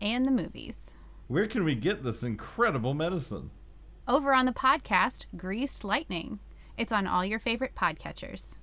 [0.00, 0.92] and the movies.
[1.28, 3.50] Where can we get this incredible medicine?
[4.06, 6.38] Over on the podcast, Greased Lightning.
[6.78, 8.58] It's on all your favorite podcatchers.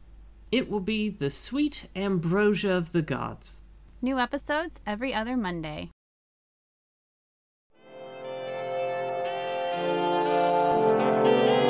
[0.51, 3.61] It will be the sweet ambrosia of the gods.
[4.01, 5.89] New episodes every other Monday.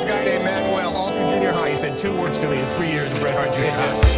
[0.04, 1.70] A guy named Manuel, Alton Junior High.
[1.70, 4.13] He said two words to me in three years of Bret Hart Junior High.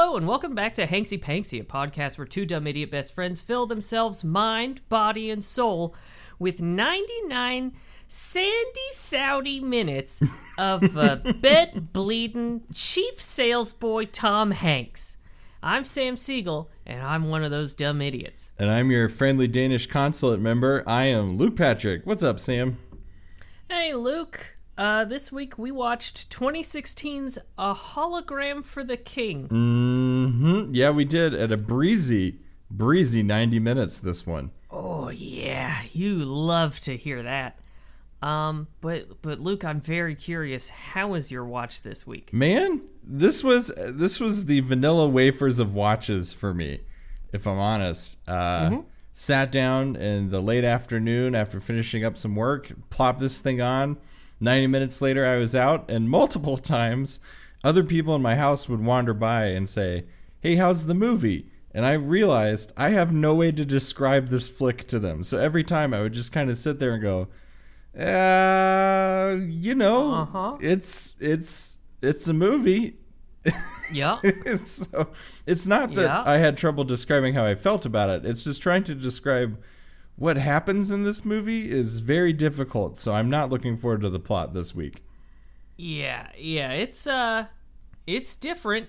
[0.00, 3.40] Hello, and welcome back to Hanksy Panksy, a podcast where two dumb idiot best friends
[3.40, 5.92] fill themselves mind, body, and soul
[6.38, 7.72] with 99
[8.06, 10.22] sandy, Saudi minutes
[10.56, 15.16] of uh, bed bleeding chief salesboy Tom Hanks.
[15.64, 18.52] I'm Sam Siegel, and I'm one of those dumb idiots.
[18.56, 20.84] And I'm your friendly Danish consulate member.
[20.86, 22.06] I am Luke Patrick.
[22.06, 22.78] What's up, Sam?
[23.68, 24.57] Hey, Luke.
[24.78, 29.48] Uh, this week we watched 2016's A Hologram for the King.
[29.48, 30.72] Mm-hmm.
[30.72, 32.38] Yeah, we did at a breezy,
[32.70, 33.98] breezy 90 minutes.
[33.98, 34.52] This one.
[34.70, 37.58] Oh yeah, you love to hear that.
[38.22, 40.68] Um, but but Luke, I'm very curious.
[40.68, 42.32] How was your watch this week?
[42.32, 46.82] Man, this was this was the vanilla wafers of watches for me,
[47.32, 48.16] if I'm honest.
[48.28, 53.60] Uh, Sat down in the late afternoon after finishing up some work, plopped this thing
[53.60, 53.96] on.
[54.40, 57.20] 90 minutes later, I was out, and multiple times,
[57.64, 60.04] other people in my house would wander by and say,
[60.40, 61.50] Hey, how's the movie?
[61.74, 65.22] And I realized I have no way to describe this flick to them.
[65.22, 67.26] So every time I would just kind of sit there and go,
[67.98, 70.56] uh, you know, Uh-huh.
[70.60, 72.96] it's it's it's a movie.
[73.92, 74.18] Yeah.
[74.64, 75.08] so
[75.46, 76.22] it's not that Yeah.
[76.24, 78.24] I had trouble describing how I felt about it.
[78.26, 79.60] It's just trying to describe
[80.18, 82.98] what happens in this movie is very difficult.
[82.98, 84.98] So I'm not looking forward to the plot this week.
[85.76, 86.72] yeah, yeah.
[86.72, 87.46] It's uh,
[88.06, 88.88] it's different.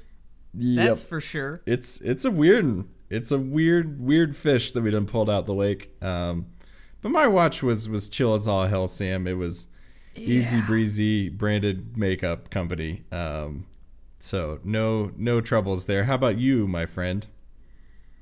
[0.56, 0.88] Yep.
[0.88, 1.62] That's for sure.
[1.66, 2.86] it's it's a weird.
[3.10, 5.96] It's a weird weird fish that we done pulled out the lake.
[6.04, 6.48] Um,
[7.02, 9.28] but my watch was was chill as all hell, Sam.
[9.28, 9.74] It was
[10.16, 13.04] easy breezy branded makeup company.
[13.12, 13.68] Um,
[14.18, 16.06] so no no troubles there.
[16.06, 17.28] How about you, my friend?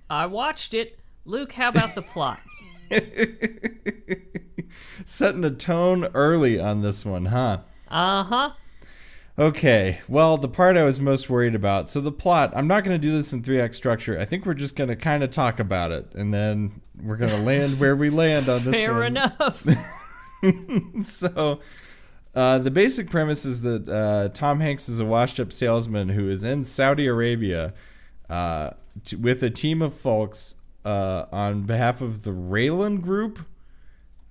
[0.09, 1.00] I watched it.
[1.25, 2.39] Luke, how about the plot?
[5.06, 7.59] Setting a tone early on this one, huh?
[7.90, 8.52] Uh huh.
[9.40, 11.92] Okay, well, the part I was most worried about.
[11.92, 14.20] So the plot, I'm not going to do this in 3 act structure.
[14.20, 17.30] I think we're just going to kind of talk about it and then we're going
[17.30, 19.06] to land where we land on this Fair one.
[19.06, 19.64] enough.
[21.04, 21.59] so
[22.34, 26.44] uh, the basic premise is that uh, Tom Hanks is a washed-up salesman who is
[26.44, 27.74] in Saudi Arabia
[28.31, 28.72] uh,
[29.06, 30.56] t- with a team of folks
[30.86, 33.48] uh, on behalf of the Raylan Group.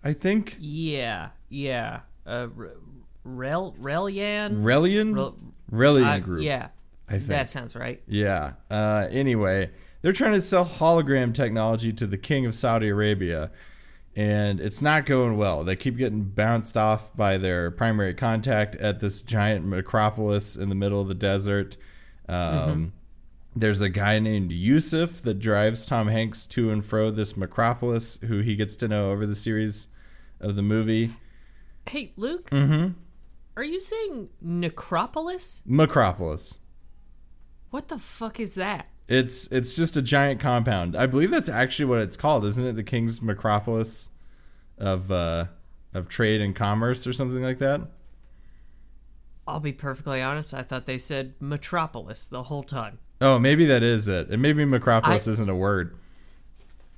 [0.03, 2.01] I think yeah, yeah.
[2.27, 2.49] Uh,
[3.25, 4.62] Rel Relian.
[4.62, 5.37] Relian Rel-
[5.71, 6.45] Relian Group.
[6.45, 6.69] Yeah,
[7.09, 8.03] I think that sounds right.
[8.06, 8.53] Yeah.
[8.71, 9.71] Uh, anyway,
[10.03, 13.51] they're trying to sell hologram technology to the king of Saudi Arabia,
[14.15, 15.65] and it's not going well.
[15.65, 20.75] They keep getting bounced off by their primary contact at this giant necropolis in the
[20.77, 21.77] middle of the desert.
[22.29, 22.93] Um,
[23.59, 28.41] There's a guy named Yusuf that drives Tom Hanks to and fro this necropolis, who
[28.41, 29.94] he gets to know over the series
[30.39, 31.12] of the movie.
[31.89, 32.50] Hey, Luke.
[32.50, 32.99] Mm-hmm.
[33.56, 35.62] Are you saying necropolis?
[35.67, 36.58] Macropolis.
[37.70, 38.88] What the fuck is that?
[39.08, 40.94] It's it's just a giant compound.
[40.94, 42.73] I believe that's actually what it's called, isn't it?
[42.75, 44.11] The King's Macropolis
[44.76, 45.47] of uh,
[45.94, 47.81] of trade and commerce or something like that.
[49.49, 50.53] I'll be perfectly honest.
[50.53, 52.99] I thought they said metropolis the whole time.
[53.21, 54.29] Oh, maybe that is it.
[54.29, 55.97] And maybe Macropolis I- isn't a word.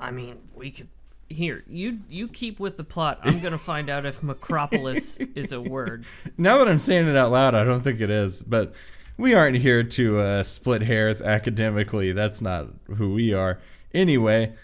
[0.00, 0.88] I mean, we could.
[1.30, 3.18] Here, you you keep with the plot.
[3.22, 6.06] I'm gonna find out if Macropolis is a word.
[6.38, 8.42] Now that I'm saying it out loud, I don't think it is.
[8.42, 8.72] But
[9.18, 12.12] we aren't here to uh, split hairs academically.
[12.12, 13.60] That's not who we are.
[13.92, 14.54] Anyway,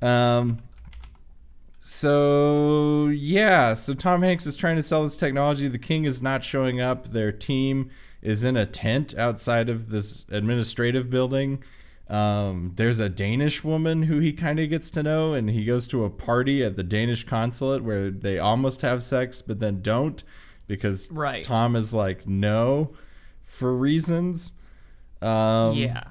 [0.00, 0.58] um,
[1.78, 5.68] So yeah, so Tom Hanks is trying to sell this technology.
[5.68, 7.08] The king is not showing up.
[7.08, 7.90] Their team
[8.26, 11.62] is in a tent outside of this administrative building.
[12.08, 15.86] Um, there's a Danish woman who he kind of gets to know, and he goes
[15.88, 20.24] to a party at the Danish consulate where they almost have sex, but then don't
[20.66, 21.44] because Right.
[21.44, 22.94] Tom is like no
[23.42, 24.54] for reasons.
[25.22, 26.08] Um, yeah.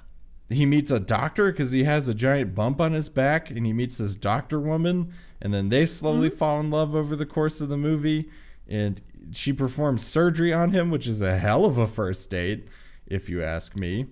[0.50, 3.74] he meets a doctor because he has a giant bump on his back, and he
[3.74, 7.68] meets this doctor woman, and then they slowly fall in love over the course of
[7.68, 8.30] the movie.
[8.70, 12.68] And she performs surgery on him, which is a hell of a first date,
[13.06, 14.07] if you ask me.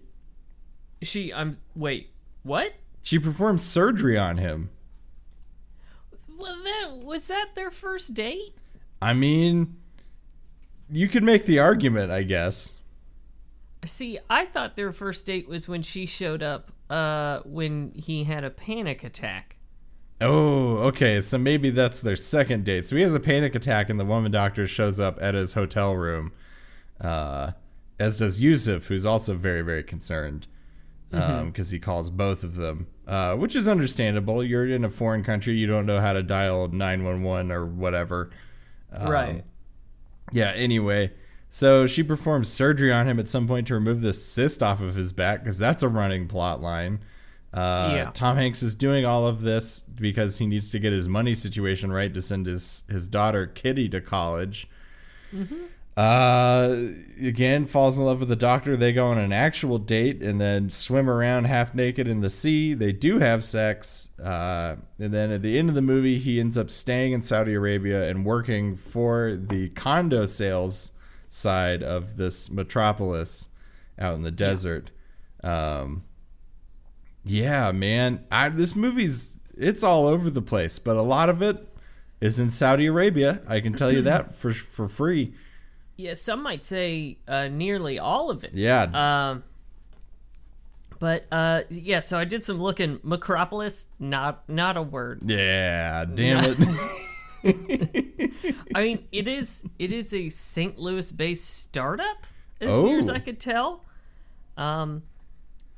[1.01, 1.33] She.
[1.33, 1.57] I'm.
[1.75, 2.11] Wait.
[2.43, 2.73] What?
[3.01, 4.69] She performs surgery on him.
[6.37, 8.55] Well, that was that their first date?
[9.01, 9.77] I mean,
[10.89, 12.77] you could make the argument, I guess.
[13.85, 16.71] See, I thought their first date was when she showed up.
[16.89, 19.55] Uh, when he had a panic attack.
[20.21, 21.19] Oh, okay.
[21.21, 22.85] So maybe that's their second date.
[22.85, 25.95] So he has a panic attack, and the woman doctor shows up at his hotel
[25.95, 26.31] room,
[27.01, 27.51] uh,
[27.99, 30.47] as does Yusuf, who's also very, very concerned
[31.45, 34.43] because he calls both of them, uh, which is understandable.
[34.43, 38.31] You're in a foreign country, you don't know how to dial 911 or whatever.
[38.91, 39.43] right.
[40.31, 41.11] Yeah, anyway.
[41.49, 44.95] So she performs surgery on him at some point to remove the cyst off of
[44.95, 46.99] his back because that's a running plot line.
[47.53, 48.11] Uh, Yeah.
[48.13, 51.91] Tom Hanks is doing all of this because he needs to get his money situation
[51.91, 54.67] right to send his, his daughter Kitty to college.
[55.95, 56.87] Uh,
[57.21, 58.75] again, falls in love with the doctor.
[58.75, 62.73] They go on an actual date and then swim around half naked in the sea.
[62.73, 64.09] They do have sex.
[64.19, 67.53] Uh, and then at the end of the movie, he ends up staying in Saudi
[67.53, 70.93] Arabia and working for the condo sales
[71.29, 73.49] side of this metropolis
[73.99, 74.89] out in the desert.
[75.43, 76.03] Um,
[77.25, 78.25] yeah, man.
[78.31, 81.57] I, this movie's it's all over the place, but a lot of it
[82.21, 83.41] is in Saudi Arabia.
[83.47, 85.33] I can tell you that for for free.
[85.95, 88.51] Yeah, some might say uh, nearly all of it.
[88.53, 88.83] Yeah.
[88.93, 89.43] Um,
[90.99, 92.97] but uh, yeah, so I did some looking.
[92.99, 95.21] Macropolis, not not a word.
[95.25, 96.57] yeah, damn it.
[98.75, 100.79] I mean, it is it is a St.
[100.79, 102.25] Louis based startup,
[102.61, 103.13] as near as Oh.
[103.13, 103.83] I could tell.
[104.55, 105.03] Um,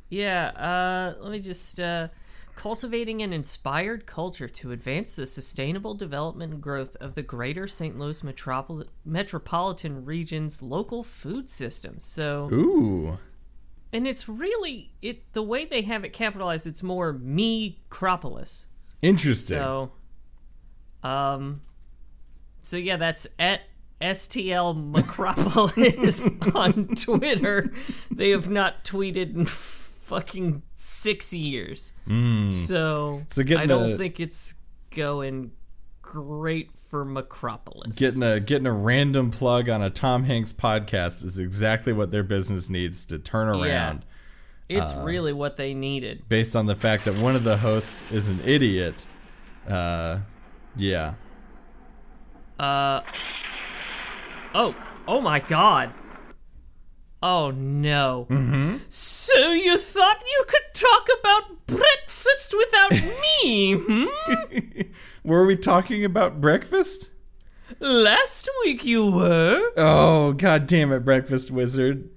[0.09, 0.47] yeah.
[0.55, 2.09] Uh, let me just uh,
[2.55, 7.97] cultivating an inspired culture to advance the sustainable development and growth of the greater St.
[7.97, 11.97] Louis metropol- metropolitan region's local food system.
[11.99, 12.49] So.
[12.51, 13.19] Ooh.
[13.93, 16.67] And it's really it the way they have it capitalized.
[16.67, 18.65] It's more me Cropolis.
[19.01, 19.57] Interesting.
[19.57, 19.91] So,
[21.01, 21.61] um,
[22.63, 23.61] so yeah, that's at
[24.01, 27.71] STL Macropolis on Twitter.
[28.11, 29.45] They have not tweeted in
[30.05, 31.93] fucking six years.
[32.51, 34.55] So, So getting I don't a- think it's
[34.91, 35.51] going
[36.03, 37.97] great for Macropolis.
[37.97, 42.23] getting a getting a random plug on a Tom Hanks podcast is exactly what their
[42.23, 44.05] business needs to turn around.
[44.69, 46.29] It's uh, really what they needed.
[46.29, 49.05] Based on the fact that one of the hosts is an idiot.
[49.67, 50.19] Uh
[50.75, 51.15] yeah.
[52.59, 53.01] Uh
[54.53, 54.75] oh,
[55.07, 55.91] oh my god.
[57.27, 58.27] Oh no.
[58.29, 58.77] Mm-hmm.
[58.87, 62.91] So you thought you could talk about breakfast without
[63.43, 64.81] me, hmm?
[65.27, 67.09] Were we talking about breakfast?
[67.79, 72.11] Last week you were, Oh god damn it, breakfast wizard.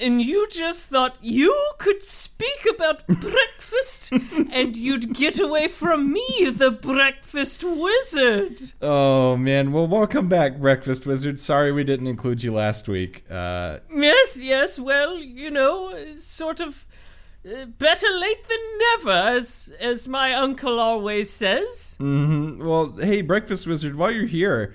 [0.00, 6.50] And you just thought you could speak about breakfast and you'd get away from me,
[6.50, 8.72] the breakfast wizard.
[8.80, 11.38] Oh man, well welcome back, breakfast wizard.
[11.40, 13.24] Sorry we didn't include you last week.
[13.30, 16.86] Uh Yes, yes, well, you know, sort of
[17.46, 21.96] uh, better late than never, as as my uncle always says.
[22.00, 24.74] Well, hey, Breakfast Wizard, while you're here,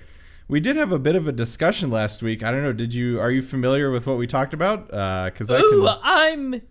[0.50, 2.42] we did have a bit of a discussion last week.
[2.42, 4.92] I don't know, did you are you familiar with what we talked about?
[4.92, 6.62] Uh cuz I Ooh, can I'm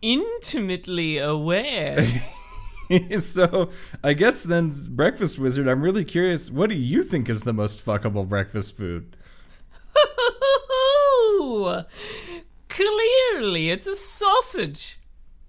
[0.00, 2.06] intimately aware.
[3.18, 3.70] So,
[4.02, 7.84] I guess then Breakfast Wizard, I'm really curious, what do you think is the most
[7.84, 9.14] fuckable breakfast food?
[12.68, 15.00] Clearly, it's a sausage.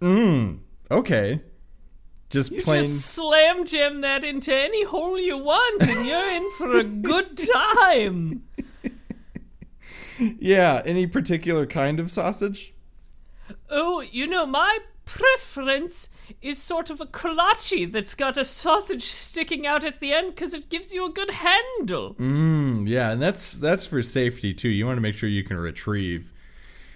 [0.01, 0.59] Mmm.
[0.91, 1.41] Okay.
[2.29, 6.49] Just You plain just slam jam that into any hole you want, and you're in
[6.57, 8.43] for a good time.
[10.37, 12.73] Yeah, any particular kind of sausage?
[13.69, 16.09] Oh, you know, my preference
[16.41, 20.53] is sort of a kolache that's got a sausage sticking out at the end because
[20.53, 22.15] it gives you a good handle.
[22.15, 24.69] Mm, yeah, and that's that's for safety too.
[24.69, 26.31] You want to make sure you can retrieve.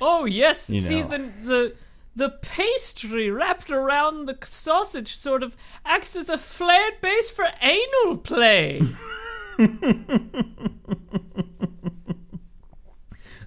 [0.02, 1.74] Oh yes, You see the the
[2.16, 5.56] the pastry wrapped around the sausage sort of
[5.86, 8.82] acts as a flared base for anal play.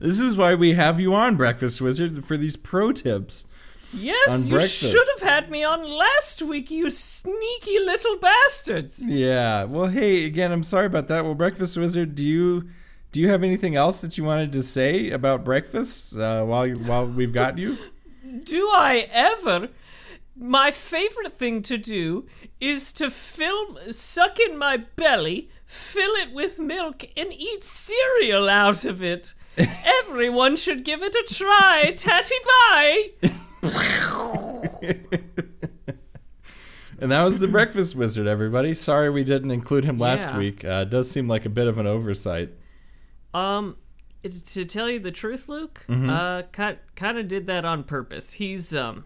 [0.00, 3.46] This is why we have you on Breakfast Wizard for these pro tips.
[3.94, 4.92] Yes, you breakfast.
[4.92, 9.02] should have had me on last week, you sneaky little bastards.
[9.08, 9.64] Yeah.
[9.64, 11.25] Well, hey, again, I'm sorry about that.
[11.25, 12.68] Well, Breakfast Wizard, do you
[13.12, 16.75] do you have anything else that you wanted to say about breakfast uh, while you,
[16.76, 17.78] while we've got you?
[18.45, 19.69] Do I ever?
[20.38, 22.26] My favorite thing to do
[22.61, 28.85] is to fill, suck in my belly, fill it with milk, and eat cereal out
[28.85, 29.35] of it.
[30.05, 31.95] Everyone should give it a try.
[31.97, 33.09] Tatty bye.
[36.99, 38.75] And that was the Breakfast Wizard, everybody.
[38.75, 40.38] Sorry we didn't include him last Yeah.
[40.38, 40.64] week.
[40.64, 42.55] Uh, it does seem like a bit of an oversight.
[43.35, 43.76] Um,
[44.28, 46.11] to tell you the truth, Luke, Mm-hmm.
[46.11, 48.35] uh, kind kind of did that on purpose.
[48.35, 49.04] He's um,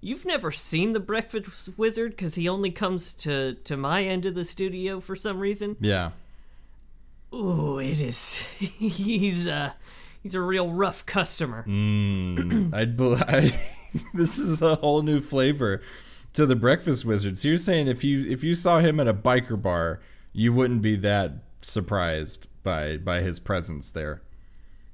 [0.00, 4.34] you've never seen the Breakfast Wizard because he only comes to to my end of
[4.34, 5.76] the studio for some reason.
[5.80, 6.10] Yeah.
[7.34, 8.38] Ooh, it is.
[8.58, 9.72] he's uh,
[10.22, 11.64] he's a real rough customer.
[11.66, 12.72] Mm.
[12.72, 13.50] I'd bel I,
[14.14, 15.82] this is a whole new flavor
[16.34, 17.38] to the Breakfast Wizard.
[17.38, 20.00] So you're saying if you if you saw him at a biker bar,
[20.32, 24.22] you wouldn't be that surprised by by his presence there.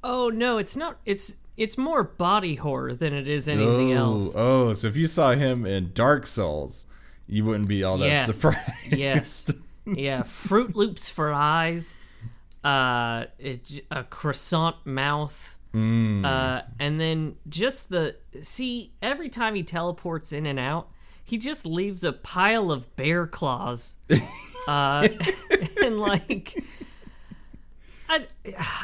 [0.02, 0.99] Oh no, it's not.
[1.04, 4.35] It's it's more body horror than it is anything oh, else.
[4.37, 6.87] oh, so if you saw him in Dark Souls,
[7.26, 8.35] you wouldn't be all that yes.
[8.35, 8.92] surprised.
[8.92, 9.52] yes.
[9.87, 10.21] Yeah.
[10.21, 11.99] Froot Loops for eyes.
[12.62, 15.59] Uh, it, a croissant mouth.
[15.75, 16.25] Mm.
[16.25, 20.90] Uh, and then just the see every time he teleports in and out,
[21.25, 23.97] he just leaves a pile of bear claws.
[24.69, 25.09] uh,
[25.85, 26.62] and like.
[28.11, 28.26] I,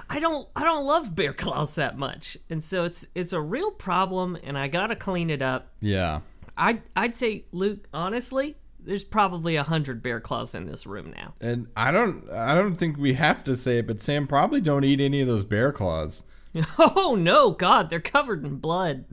[0.08, 3.72] I don't I don't love bear claws that much, and so it's it's a real
[3.72, 5.72] problem, and I gotta clean it up.
[5.80, 6.20] Yeah.
[6.56, 11.34] I'd I'd say Luke, honestly, there's probably a hundred bear claws in this room now.
[11.40, 14.84] And I don't I don't think we have to say it, but Sam probably don't
[14.84, 16.22] eat any of those bear claws.
[16.78, 19.04] Oh no, God, they're covered in blood.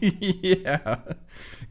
[0.00, 0.96] yeah.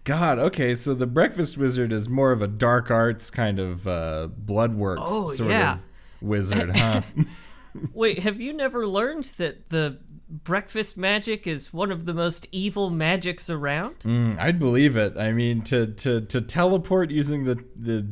[0.05, 4.29] God, okay, so the Breakfast Wizard is more of a dark arts kind of uh,
[4.37, 5.73] blood works Oh, sort yeah.
[5.73, 5.85] of
[6.21, 7.01] wizard, huh?
[7.93, 9.99] Wait, have you never learned that the
[10.29, 13.99] breakfast magic is one of the most evil magics around?
[13.99, 15.17] Mm, I'd believe it.
[15.17, 18.07] I mean, to, to, to teleport using the, the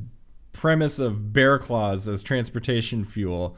[0.52, 3.58] premise of bear claws as transportation fuel.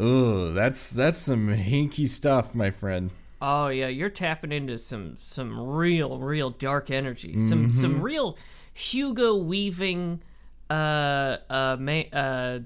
[0.00, 3.10] Ooh, that's that's some hinky stuff, my friend.
[3.40, 7.38] Oh yeah, you're tapping into some some real real dark energy.
[7.38, 8.36] Some some real
[8.74, 10.22] Hugo Weaving
[10.68, 12.58] uh uh ma- uh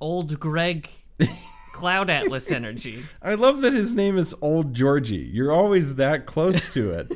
[0.00, 0.88] old Greg
[1.72, 3.00] Cloud Atlas energy.
[3.22, 5.30] I love that his name is Old Georgie.
[5.32, 7.12] You're always that close to it,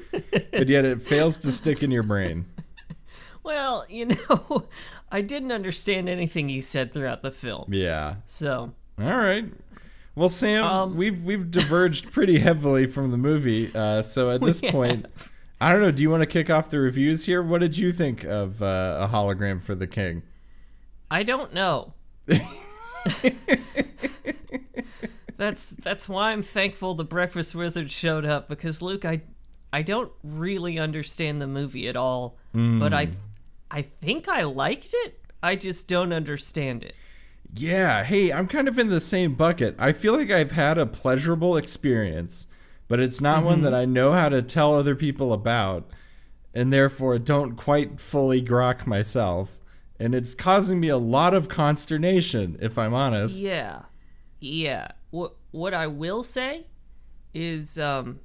[0.53, 2.47] but yet it fails to stick in your brain.
[3.43, 4.69] Well, you know,
[5.13, 7.73] I didn't understand anything he said throughout the film.
[7.73, 8.17] Yeah.
[8.27, 9.47] So, All right.
[10.15, 13.71] Well, Sam, Um, we've we've diverged pretty heavily from the movie.
[13.75, 15.07] Uh, so at this point,
[15.61, 15.91] I don't know.
[15.91, 17.43] Do you want to kick off the reviews here?
[17.43, 20.23] What did you think of uh, a hologram for the king?
[21.11, 21.95] I don't know.
[25.37, 29.23] that's that's why I'm thankful the Breakfast Wizard showed up because Luke, I
[29.73, 33.15] I don't really understand the movie at all, but I hmm.
[33.71, 35.21] I think I liked it.
[35.43, 36.95] I just don't understand it.
[37.55, 38.05] Yeah.
[38.05, 39.75] Hey, I'm kind of in the same bucket.
[39.79, 42.47] I feel like I've had a pleasurable experience,
[42.89, 43.65] but it's not one mm-hmm.
[43.65, 45.87] that I know how to tell other people about,
[46.55, 49.60] and therefore don't quite fully grok myself.
[50.01, 53.41] And it's causing me a lot of consternation, if I'm honest.
[53.41, 53.83] Yeah.
[54.41, 54.89] Yeah.
[55.11, 56.65] What what I will say
[57.35, 58.21] is um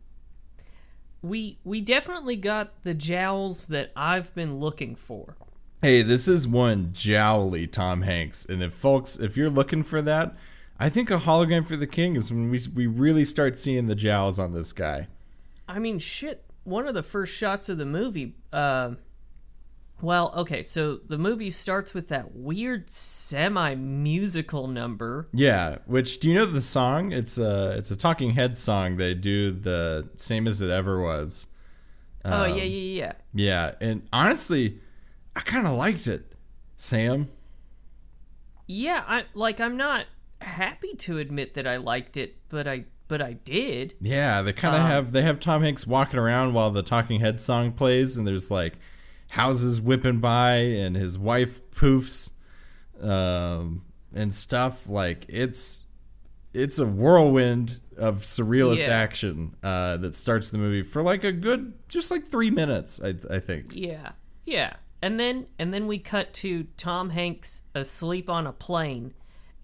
[1.21, 5.35] we we definitely got the jowls that I've been looking for.
[5.81, 10.35] Hey, this is one jowly Tom Hanks, and if folks, if you're looking for that,
[10.79, 13.95] I think a hologram for the king is when we we really start seeing the
[13.95, 15.07] jowls on this guy.
[15.67, 16.43] I mean, shit.
[16.63, 18.35] One of the first shots of the movie.
[18.51, 18.95] Uh,
[20.05, 25.27] well, okay, so the movie starts with that weird semi-musical number.
[25.33, 27.11] Yeah, which do you know the song?
[27.11, 28.97] It's a it's a Talking Heads song.
[28.97, 31.47] They do the same as it ever was.
[32.23, 33.13] oh yeah, um, yeah, yeah.
[33.33, 34.79] Yeah, and honestly,
[35.35, 36.33] I kind of liked it,
[36.77, 37.29] Sam.
[38.67, 39.59] Yeah, I like.
[39.59, 40.05] I'm not
[40.41, 43.95] happy to admit that I liked it, but I but I did.
[43.99, 47.19] Yeah, they kind of um, have they have Tom Hanks walking around while the Talking
[47.19, 48.73] Heads song plays, and there's like
[49.35, 52.31] houses whipping by, and his wife poofs,
[53.01, 54.87] um, and stuff.
[54.89, 55.83] Like it's
[56.53, 58.97] it's a whirlwind of surrealist Yeah.
[58.97, 63.01] action uh, that starts the movie for like a good, just like three minutes.
[63.03, 63.71] I, I think.
[63.73, 64.11] Yeah,
[64.45, 69.13] yeah, and then and then we cut to Tom Hanks asleep on a plane,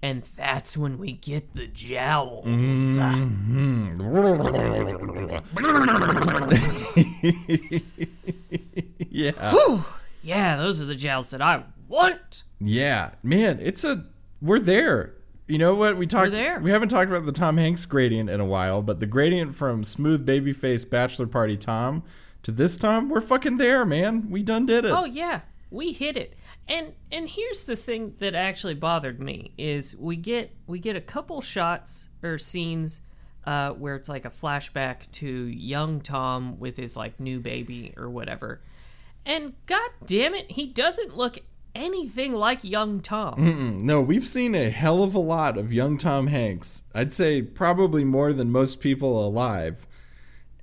[0.01, 2.45] and that's when we get the jowls.
[9.11, 9.33] Yeah.
[10.23, 12.43] Yeah, those are the jowls that I want.
[12.59, 14.05] Yeah, man, it's a
[14.41, 15.13] we're there.
[15.47, 16.31] You know what we talked?
[16.31, 16.59] there.
[16.59, 19.83] We haven't talked about the Tom Hanks gradient in a while, but the gradient from
[19.83, 22.03] smooth babyface bachelor party Tom
[22.43, 24.29] to this Tom, we're fucking there, man.
[24.29, 24.91] We done did it.
[24.91, 26.35] Oh yeah, we hit it.
[26.67, 31.01] And and here's the thing that actually bothered me is we get we get a
[31.01, 33.01] couple shots or scenes
[33.45, 38.09] uh, where it's like a flashback to young Tom with his like new baby or
[38.09, 38.61] whatever.
[39.25, 41.39] And god damn it, he doesn't look
[41.75, 43.85] anything like young Tom.
[43.85, 46.83] No, we've seen a hell of a lot of young Tom Hanks.
[46.93, 49.85] I'd say probably more than most people alive.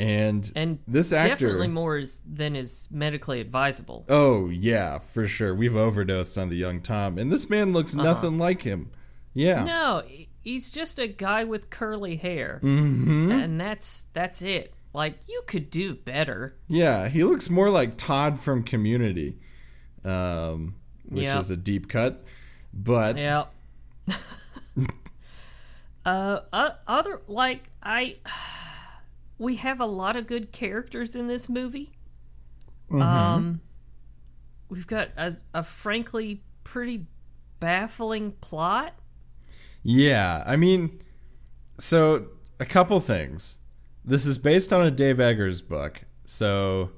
[0.00, 4.04] And And this actor definitely more is, than is medically advisable.
[4.08, 5.54] Oh yeah, for sure.
[5.54, 8.92] We've overdosed on the young Tom, and this man looks nothing like him.
[9.34, 9.64] Yeah.
[9.64, 10.02] No,
[10.40, 13.32] he's just a guy with curly hair, mm-hmm.
[13.32, 14.72] and that's that's it.
[14.98, 16.56] Like you could do better.
[16.66, 19.38] Yeah, he looks more like Todd from Community,
[20.04, 20.74] um,
[21.08, 21.38] which Yeah.
[21.38, 22.24] is a deep cut.
[22.74, 23.44] But Yeah.
[26.04, 26.40] uh,
[26.86, 28.16] other like I,
[29.38, 31.92] we have a lot of good characters in this movie.
[32.90, 33.60] Um,
[34.68, 37.06] we've got a, a frankly pretty
[37.60, 38.94] baffling plot.
[39.84, 41.00] yeah, I mean,
[41.78, 42.28] so
[42.58, 43.58] a couple things.
[44.08, 46.90] This is based on a Dave Eggers book, so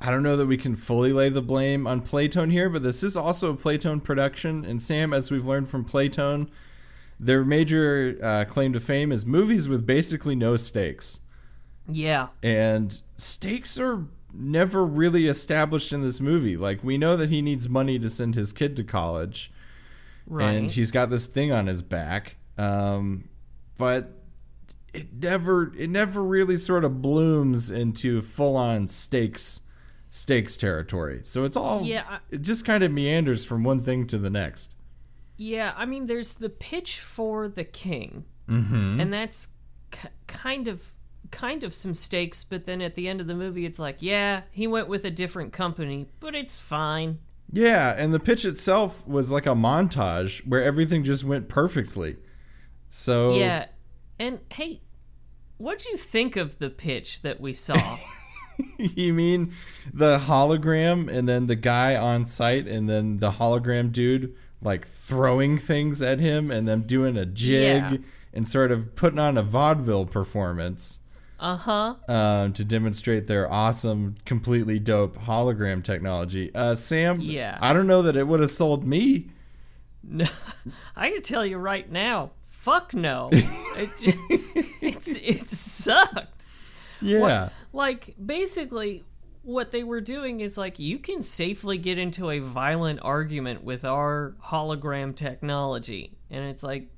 [0.00, 3.02] I don't know that we can fully lay the blame on Playtone here, but this
[3.02, 4.64] is also a Playtone production.
[4.64, 6.48] And Sam, as we've learned from Playtone,
[7.20, 11.20] their major uh, claim to fame is movies with basically no stakes.
[11.86, 12.28] Yeah.
[12.42, 16.56] and stakes are never really established in this movie.
[16.56, 19.52] Like we know that he needs money to send his kid to college,
[20.26, 20.50] Right.
[20.52, 22.36] and he's got this thing on his back.
[22.56, 23.28] Um,
[23.76, 24.23] but
[24.94, 29.60] it never it never really sort of blooms into full on stakes
[30.10, 31.20] stakes territory.
[31.24, 34.30] So it's all Yeah, I- it just kind of meanders from one thing to the
[34.30, 34.76] next.
[35.36, 39.00] Yeah, I mean, there's the pitch for the king, Mm-hmm.
[39.00, 39.48] and that's
[39.90, 40.90] k- kind of
[41.32, 42.44] kind of some stakes.
[42.44, 45.10] But then at the end of the movie, it's like, yeah, he went with a
[45.10, 47.18] different company, but it's fine.
[47.52, 52.16] Yeah, and the pitch itself was like a montage where everything just went perfectly.
[52.88, 53.66] So Yeah,
[54.20, 54.82] and hey,
[55.58, 57.96] what'd you think of the pitch that we saw?
[58.78, 59.52] you mean
[59.92, 65.58] the hologram and then the guy on site and then the hologram dude like throwing
[65.58, 67.96] things at him and them doing a jig Yeah.
[68.32, 71.00] and sort of putting on a vaudeville performance
[71.40, 71.94] uh huh.
[72.08, 76.54] um, to demonstrate their awesome, completely dope hologram technology.
[76.54, 77.58] Uh, Sam, Yeah.
[77.60, 79.26] I don't know that it would have sold me.
[80.02, 80.26] No,
[80.96, 82.30] I can tell you right now,
[82.64, 83.28] fuck no.
[83.32, 86.46] it, ju- it's it sucked.
[87.02, 87.50] Yeah.
[87.72, 89.04] like basically
[89.42, 93.84] what they were doing is like you can safely get into a violent argument with
[93.84, 96.88] our hologram technology and it's like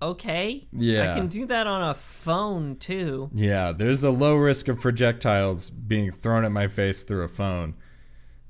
[0.00, 1.10] okay Yeah.
[1.10, 5.68] i can do that on a phone too Yeah, there's a low risk of projectiles
[5.68, 7.74] being thrown at my face through a phone.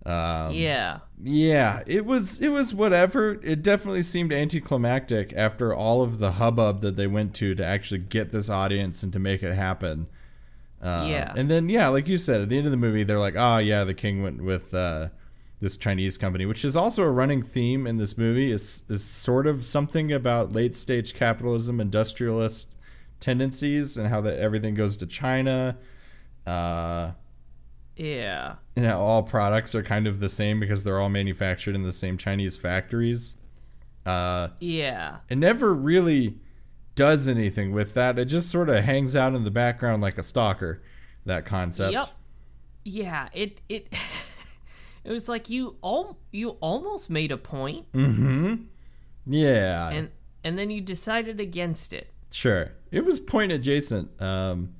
[0.06, 3.38] Um, yeah Yeah, it was it was whatever.
[3.42, 7.98] It definitely seemed anticlimactic after all of the hubbub that they went to to actually
[8.00, 10.06] get this audience and to make it happen.
[10.82, 11.34] Uh, Yeah.
[11.36, 13.58] and then yeah, like you said, at the end of the movie, they're like, "Oh
[13.58, 15.10] yeah, the king went with uh,
[15.60, 18.50] this Chinese company," which is also a running theme in this movie.
[18.50, 22.78] is is sort of something about late stage capitalism, industrialist
[23.20, 25.76] tendencies, and how that everything goes to China.
[26.46, 27.12] Uh,
[28.00, 31.82] yeah and how all products are kind of the same because they're all manufactured in
[31.82, 33.40] the same Chinese factories.
[34.06, 36.38] Uh, yeah it never really
[36.94, 38.18] does anything with that.
[38.18, 40.82] It just sort of hangs out in the background like a stalker.
[41.26, 41.92] That concept.
[41.92, 42.08] yep
[42.82, 43.88] yeah it it
[45.04, 48.54] it was like you all you almost made a point Mm-hmm.
[49.26, 49.90] Yeah.
[49.90, 50.10] and
[50.42, 52.72] and then you decided against it Sure.
[52.92, 54.08] It was point adjacent.
[54.22, 54.74] Um,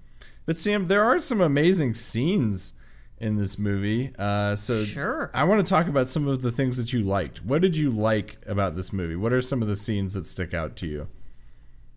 [0.46, 2.78] but Sam, there are some amazing scenes
[3.20, 4.12] in this movie.
[4.18, 5.30] Uh, so Sure.
[5.34, 7.44] I want to talk about some of the things that you liked.
[7.44, 9.14] What did you like about this movie?
[9.16, 11.08] What are some of the scenes that stick out to you?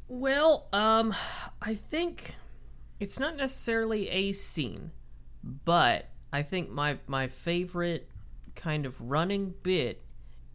[0.08, 1.14] Well, um,
[1.62, 2.36] I think
[3.00, 4.92] it's not necessarily a scene,
[5.44, 8.10] but I think my my favorite
[8.56, 10.04] kind of running bit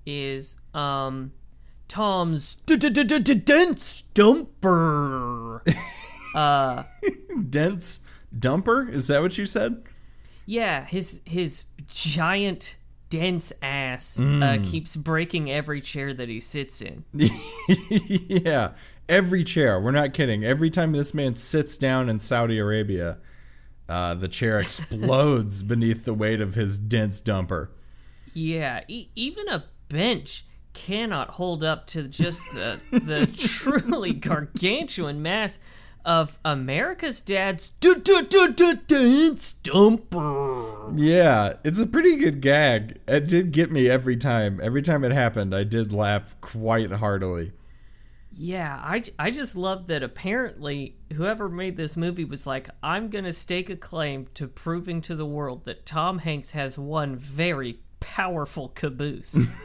[0.06, 1.32] is um
[1.88, 5.64] Tom's d- d- d- d- d- dent stumper.
[7.50, 8.00] Dense
[8.36, 8.92] dumper?
[8.92, 9.82] Is that what you said?
[10.50, 12.78] Yeah, his his giant
[13.10, 14.42] dense ass Mm.
[14.42, 17.04] uh, keeps breaking every chair that he sits in.
[18.08, 18.72] yeah.
[19.10, 19.78] Every chair.
[19.78, 20.44] We're not kidding.
[20.44, 23.18] Every time this man sits down in Saudi Arabia,
[23.90, 27.68] uh, the chair explodes beneath the weight of his dense dumper.
[28.32, 35.58] Yeah, e- even a bench cannot hold up to just the the truly gargantuan mass
[36.04, 40.92] of America's dad's dance dumper.
[40.96, 42.98] Yeah, it's a pretty good gag.
[43.06, 44.60] It did get me every time.
[44.62, 47.52] Every time it happened, I did laugh quite heartily.
[48.30, 53.24] Yeah, I, I just love that apparently whoever made this movie was like, I'm going
[53.24, 57.78] to stake a claim to proving to the world that Tom Hanks has one very
[58.00, 59.46] powerful caboose.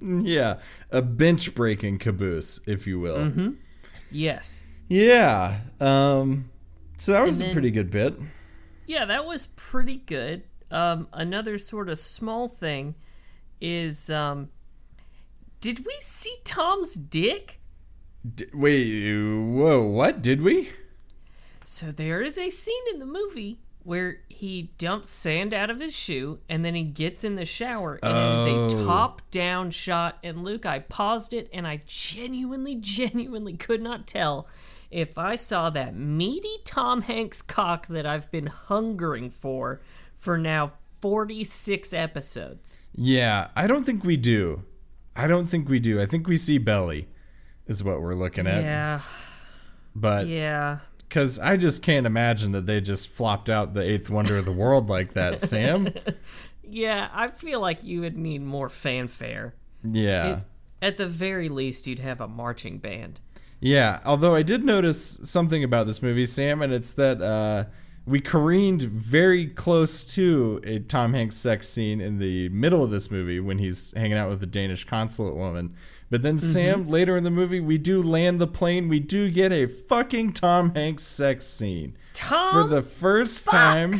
[0.00, 3.18] Yeah, a bench breaking caboose, if you will.
[3.18, 3.50] Mm-hmm.
[4.10, 4.64] yes.
[4.90, 5.60] Yeah.
[5.80, 6.50] Um
[6.98, 8.14] so that was And a pretty good bit.
[8.86, 10.42] Yeah, that was pretty good.
[10.70, 12.94] Um, another sort of small thing
[13.60, 14.50] is um,
[15.60, 17.60] did we see Tom's dick?
[18.34, 20.20] D- wait, whoa, what?
[20.20, 20.70] Did we?
[21.64, 25.96] So there is a scene in the movie where he dumps sand out of his
[25.96, 30.18] shoe and then he gets in the shower and it is a top down shot
[30.22, 34.46] and Luke I paused it and I genuinely genuinely could not tell
[34.90, 39.80] if I saw that meaty Tom Hanks cock that I've been hungering for
[40.16, 42.80] for now 46 episodes.
[42.94, 44.64] Yeah, I don't think we do.
[45.16, 46.00] I don't think we do.
[46.00, 47.08] I think we see belly
[47.66, 48.62] is what we're looking at.
[48.62, 49.00] Yeah.
[49.94, 50.80] But Yeah.
[51.08, 54.52] cuz I just can't imagine that they just flopped out the eighth wonder of the
[54.52, 55.88] world like that, Sam.
[56.62, 59.54] Yeah, I feel like you would need more fanfare.
[59.82, 60.40] Yeah.
[60.82, 63.20] At the very least, you'd have a marching band.
[63.60, 67.64] Yeah, although I did notice something about this movie, Sam, and it's that uh,
[68.06, 73.10] we careened very close to a Tom Hanks sex scene in the middle of this
[73.10, 75.74] movie when he's hanging out with the Danish consulate woman.
[76.10, 78.88] But then, Sam, later in the movie, we do land the plane.
[78.88, 81.96] We do get a fucking Tom Hanks sex scene.
[82.14, 83.94] Tom For the first time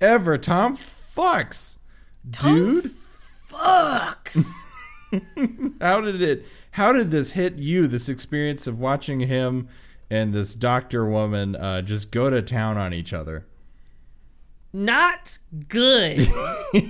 [0.00, 0.36] ever.
[0.36, 1.78] Tom fucks.
[2.28, 4.50] Dude, fucks.
[5.80, 6.44] how did it
[6.76, 9.68] how did this hit you this experience of watching him
[10.10, 13.44] and this doctor woman uh, just go to town on each other
[14.72, 16.20] Not good.
[16.74, 16.80] i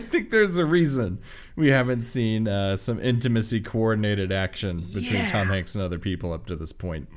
[0.00, 1.18] think there's a reason
[1.56, 5.26] we haven't seen uh, some intimacy coordinated action between Yeah.
[5.28, 7.08] tom hanks and other people up to this point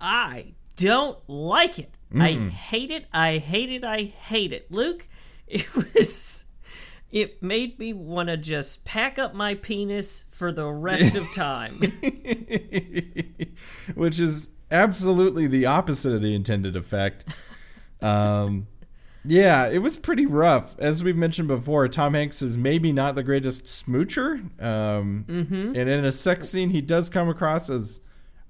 [0.00, 1.98] I don't like it.
[2.16, 3.06] I hate it.
[3.12, 3.82] I hate it.
[3.82, 4.70] I hate it.
[4.70, 5.08] Luke,
[5.48, 6.47] it was.
[7.10, 11.72] It made me want to just pack up my penis for the rest of time.
[13.94, 17.24] which is absolutely the opposite of the intended effect.
[18.02, 18.66] Um,
[19.24, 20.78] yeah, it was pretty rough.
[20.78, 24.40] As we've mentioned before, Tom Hanks is maybe not the greatest smoocher.
[24.62, 28.00] Um, And in a sex scene, he does come across as,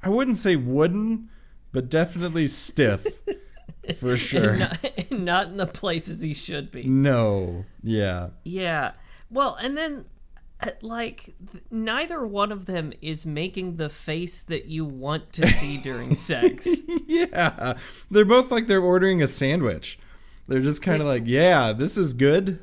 [0.02, 1.28] I wouldn't say wooden,
[1.72, 3.22] but definitely stiff.
[3.98, 4.56] For sure.
[4.56, 4.78] not,
[5.10, 6.84] not in the places he should be.
[6.84, 7.64] No.
[7.82, 8.30] Yeah.
[8.44, 8.92] Yeah.
[9.30, 10.06] Well, and then
[10.60, 15.46] uh, like th- neither one of them is making the face that you want to
[15.46, 16.68] see during sex.
[17.06, 17.74] Yeah.
[18.10, 19.98] They're both like they're ordering a sandwich.
[20.48, 22.60] They're just kind of like, yeah, this is good.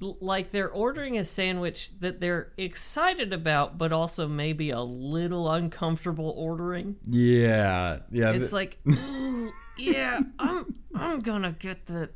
[0.00, 6.34] Like they're ordering a sandwich that they're excited about but also maybe a little uncomfortable
[6.36, 6.96] ordering.
[7.06, 8.00] Yeah.
[8.10, 8.32] Yeah.
[8.32, 12.10] It's like, "Ooh, yeah, I'm I'm to get the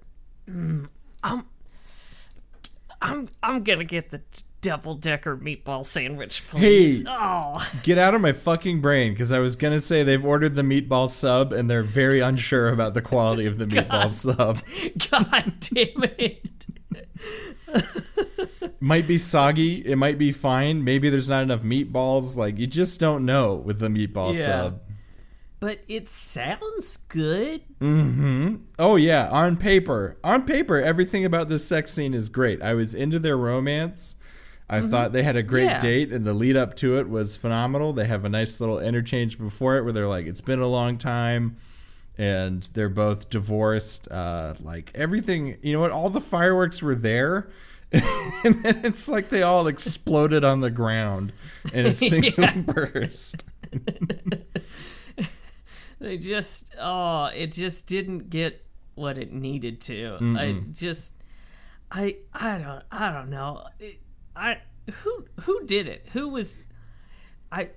[0.49, 0.89] mm,
[1.23, 1.45] I'm
[3.03, 4.23] I'm I'm to get the
[4.61, 7.03] double decker meatball sandwich, please.
[7.03, 7.09] Hey.
[7.09, 7.71] Oh.
[7.83, 11.09] Get out of my fucking brain because I was gonna say they've ordered the meatball
[11.09, 14.59] sub and they're very unsure about the quality of the meatball sub.
[15.11, 16.67] God damn it.
[18.83, 20.83] Might be soggy, it might be fine.
[20.85, 22.37] Maybe there's not enough meatballs.
[22.37, 24.41] Like you just don't know with the meatball Yeah.
[24.45, 24.81] sub.
[25.61, 27.61] But it sounds good.
[27.81, 28.57] Mm-hmm.
[28.79, 32.63] Oh yeah, on paper, on paper, everything about this sex scene is great.
[32.63, 34.17] I was into their romance.
[34.71, 35.81] I thought they had a great Yeah.
[35.81, 37.93] date, and the lead up to it was phenomenal.
[37.93, 40.97] They have a nice little interchange before it, where they're like, "It's been a long
[40.97, 41.57] time,"
[42.17, 44.11] and they're both divorced.
[44.11, 45.91] Uh, like everything, you know what?
[45.91, 47.51] All the fireworks were there,
[47.93, 51.33] and then it's like they all exploded on the ground
[51.75, 53.43] in a single burst.
[56.01, 60.17] They just oh, it just didn't get what it needed to.
[60.17, 60.73] I mm-hmm.
[60.73, 61.23] just
[61.93, 63.67] I I don't I don't know.
[64.35, 64.59] I
[64.91, 66.09] who who did it?
[66.13, 66.63] Who was
[67.53, 67.71] I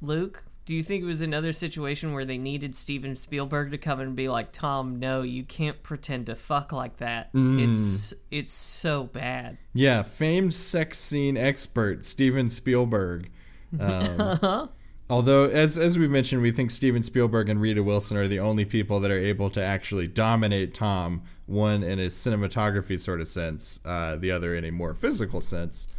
[0.00, 4.00] Luke, do you think it was another situation where they needed Steven Spielberg to come
[4.00, 7.32] and be like, Tom, no, you can't pretend to fuck like that.
[7.32, 7.68] Mm.
[7.68, 9.58] It's it's so bad.
[9.72, 13.30] Yeah, famed sex scene expert Steven Spielberg.
[13.80, 14.66] Um, uh-huh.
[15.08, 18.64] Although, as as we mentioned, we think Steven Spielberg and Rita Wilson are the only
[18.64, 21.22] people that are able to actually dominate Tom.
[21.46, 25.94] One in a cinematography sort of sense, uh, the other in a more physical sense.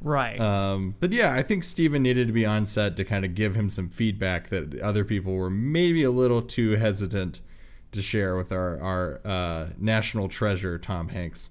[0.00, 0.40] Right.
[0.40, 3.54] Um, but yeah, I think Steven needed to be on set to kind of give
[3.56, 7.40] him some feedback that other people were maybe a little too hesitant
[7.92, 11.50] to share with our our uh, national treasure, Tom Hanks.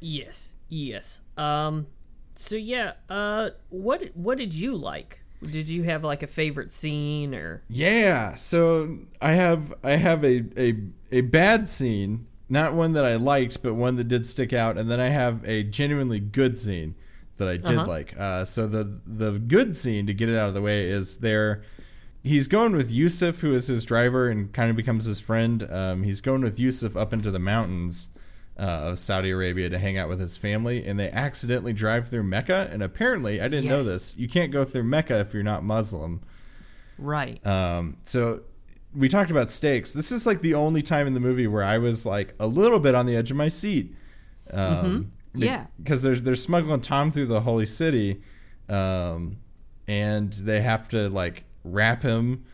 [0.00, 0.54] yes.
[0.68, 1.22] Yes.
[1.36, 1.86] Um
[2.34, 5.22] so yeah, uh what what did you like?
[5.42, 10.44] Did you have like a favorite scene or Yeah, so I have I have a,
[10.56, 10.74] a
[11.12, 14.90] a bad scene, not one that I liked, but one that did stick out, and
[14.90, 16.96] then I have a genuinely good scene
[17.36, 18.18] that I did like.
[18.18, 21.62] Uh, so the the good scene to get it out of the way is there.
[22.24, 25.62] He's going with Yusuf, who is his driver and kind of becomes his friend.
[25.70, 28.08] Um, he's going with Yusuf up into the mountains
[28.58, 32.24] uh, of Saudi Arabia to hang out with his family, and they accidentally drive through
[32.24, 32.68] Mecca.
[32.72, 34.16] And apparently, I didn't know this.
[34.18, 36.20] You can't go through Mecca if you're not Muslim.
[36.98, 37.44] Right.
[37.46, 38.40] Um, so
[38.94, 39.92] we talked about stakes.
[39.92, 42.80] This is like the only time in the movie where I was like a little
[42.80, 43.94] bit on the edge of my seat.
[44.52, 45.66] Um, be- Yeah.
[45.80, 48.22] because they're they're smuggling Tom through the holy city,
[48.68, 49.36] um,
[49.86, 52.44] and they have to like wrap him,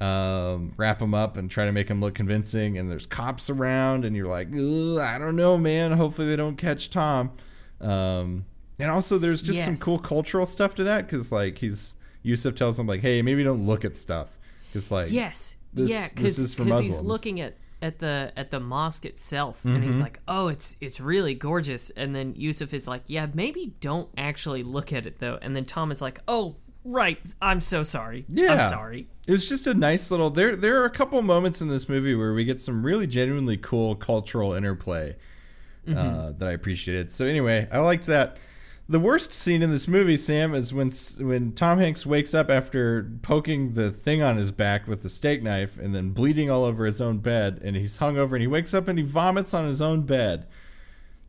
[0.00, 2.78] um, wrap him up and try to make him look convincing.
[2.78, 5.92] And there's cops around, and you're like, I don't know, man.
[5.92, 7.32] Hopefully they don't catch Tom.
[7.80, 8.44] Um,
[8.78, 12.78] and also there's just some cool cultural stuff to that because like he's Yusuf tells
[12.78, 15.56] him like, hey, maybe don't look at stuff because like Yes.
[15.72, 19.74] this- yeah, because is for he's looking at at the at the mosque itself, and
[19.76, 19.82] Mm-hmm.
[19.84, 24.08] he's like, "Oh, it's it's really gorgeous." And then Yusuf is like, "Yeah, maybe don't
[24.18, 26.56] actually look at it though." And then Tom is like, "Oh,
[26.88, 28.24] right, I'm so sorry.
[28.28, 28.54] Yeah.
[28.54, 31.68] I'm sorry." it was just a nice little there there are a couple moments in
[31.68, 35.14] this movie where we get some really genuinely cool cultural interplay
[35.86, 37.12] uh, that I appreciated.
[37.12, 38.38] So anyway, I liked that.
[38.90, 43.10] The worst scene in this movie, Sam, is when when Tom Hanks wakes up after
[43.20, 46.86] poking the thing on his back with the steak knife and then bleeding all over
[46.86, 49.82] his own bed, and he's hungover and he wakes up and he vomits on his
[49.82, 50.46] own bed.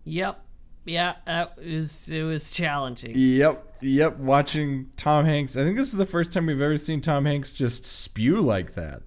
[0.06, 0.42] Yep.
[0.86, 3.12] Yeah, that was it was challenging.
[3.14, 4.18] Yep, yep.
[4.18, 7.52] Watching Tom Hanks, I think this is the first time we've ever seen Tom Hanks
[7.52, 9.02] just spew like that.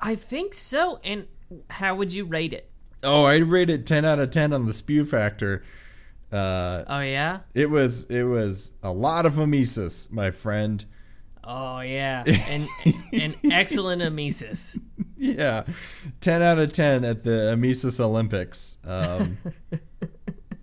[0.00, 1.00] I think so.
[1.04, 1.26] And
[1.70, 2.70] how would you rate it?
[3.02, 5.62] Oh, I'd rate it ten out of ten on the spew factor.
[6.32, 7.40] Uh, Oh yeah.
[7.54, 10.84] it was it was a lot of emesis, my friend.
[11.44, 12.24] Oh yeah.
[12.48, 12.66] And
[13.12, 14.78] an excellent emesis.
[15.16, 15.64] Yeah,
[16.20, 18.78] ten out of ten at the emesis Olympics.
[18.84, 19.38] Um,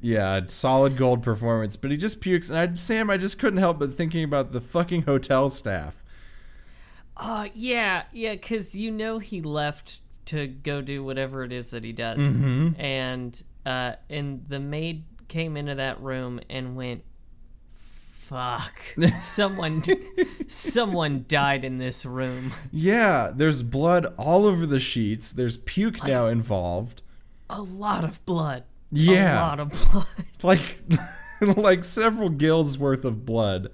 [0.01, 1.75] yeah, solid gold performance.
[1.75, 4.61] But he just pukes, and I, Sam, I just couldn't help but thinking about the
[4.61, 6.03] fucking hotel staff.
[7.17, 11.83] Uh, yeah, yeah, because you know he left to go do whatever it is that
[11.83, 12.79] he does, Mm-hmm.
[12.81, 17.03] and uh, and the maid came into that room and went,
[17.71, 18.81] "Fuck,
[19.19, 19.83] someone,
[20.47, 25.31] someone died in this room." Yeah, there's blood all over the sheets.
[25.31, 27.01] There's puke now involved.
[27.49, 28.63] A lot of blood.
[28.91, 29.39] Yeah.
[29.39, 30.05] a lot of blood.
[30.43, 30.83] like
[31.57, 33.69] like several gills worth of blood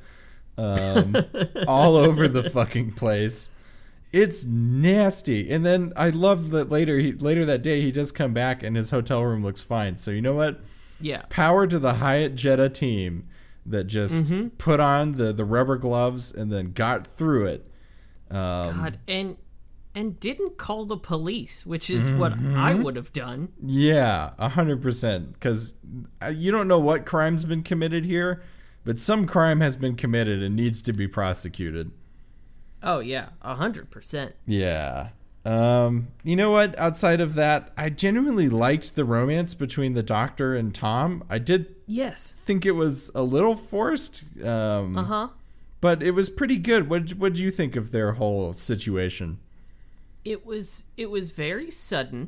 [0.57, 1.15] um,
[1.67, 3.51] all over the fucking place.
[4.13, 5.51] It's nasty.
[5.51, 8.75] And then I love that later he, later that day he does come back and
[8.75, 9.97] his hotel room looks fine.
[9.97, 10.61] So you know what?
[10.99, 13.27] Yeah, Power to the Hyatt Jeddah team
[13.65, 17.71] that just put on the the rubber gloves and then got through it.
[18.31, 19.37] Um, God, and
[19.97, 22.83] and didn't call the police, which is what I Mm-hmm.
[22.83, 23.49] would have done.
[23.61, 25.33] Yeah, a hundred percent.
[25.33, 25.79] Because
[26.31, 28.43] you don't know what crime's been committed here,
[28.85, 31.91] but some crime has been committed and needs to be prosecuted.
[32.83, 34.35] Oh yeah, a hundred percent.
[34.45, 35.09] Yeah.
[35.45, 36.77] Um, you know what?
[36.77, 41.23] Outside of that, I genuinely liked the romance between the doctor and Tom.
[41.29, 42.33] I did Yes.
[42.33, 45.27] think it was a little forced, um, Uh huh.
[45.79, 46.89] but it was pretty good.
[46.89, 49.39] What What do you think of their whole situation?
[50.31, 52.27] It was it was very sudden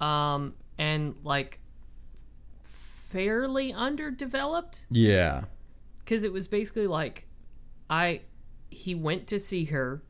[0.00, 1.60] um and like
[2.62, 5.44] fairly underdeveloped Yeah.
[6.00, 7.26] because it was basically like
[7.88, 8.22] i
[8.70, 10.02] he went to see her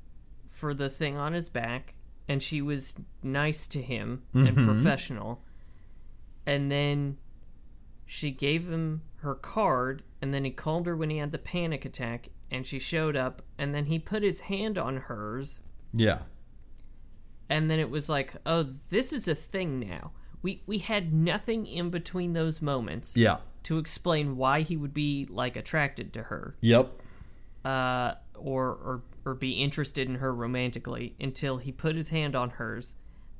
[0.46, 1.94] for the thing on his back
[2.27, 5.42] and she was nice to him and professional
[6.44, 7.18] and then
[8.05, 11.85] she gave him her card and then he called her when he had the panic
[11.85, 15.61] attack and she showed up and then he put his hand on hers
[15.92, 16.20] Yeah.
[17.48, 20.12] And then it was like, oh, this is a thing now.
[20.42, 23.38] We we had nothing in between those moments Yeah.
[23.64, 26.92] to explain why he would be like attracted to her, Yep.
[27.64, 32.50] uh, or or or be interested in her romantically until he put his hand on
[32.50, 32.94] hers,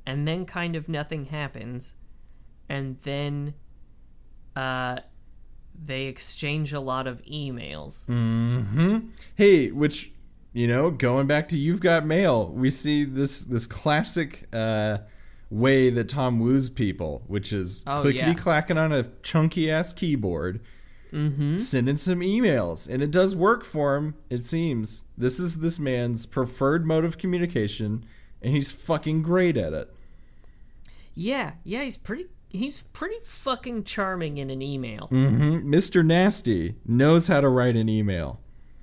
[0.05, 1.95] and then kind of nothing happens,
[2.67, 3.53] and then
[4.55, 4.99] uh,
[5.81, 8.05] they exchange a lot of emails.
[8.07, 9.07] Hmm.
[9.35, 10.11] Hey, which
[10.53, 14.99] you know, going back to you've got mail, we see this this classic uh,
[15.49, 18.33] way that Tom woos people, which is Oh, clickety yeah.
[18.33, 20.59] clacking on a chunky ass keyboard,
[21.11, 24.15] sending some emails, and it does work for him.
[24.29, 28.05] It seems this is this man's preferred mode of communication,
[28.41, 29.91] and he's fucking great at it.
[31.15, 32.27] Yeah, yeah, he's pretty.
[32.51, 35.07] He's pretty fucking charming in an email.
[35.11, 36.03] Mr.
[36.03, 38.39] Nasty knows how to write an email.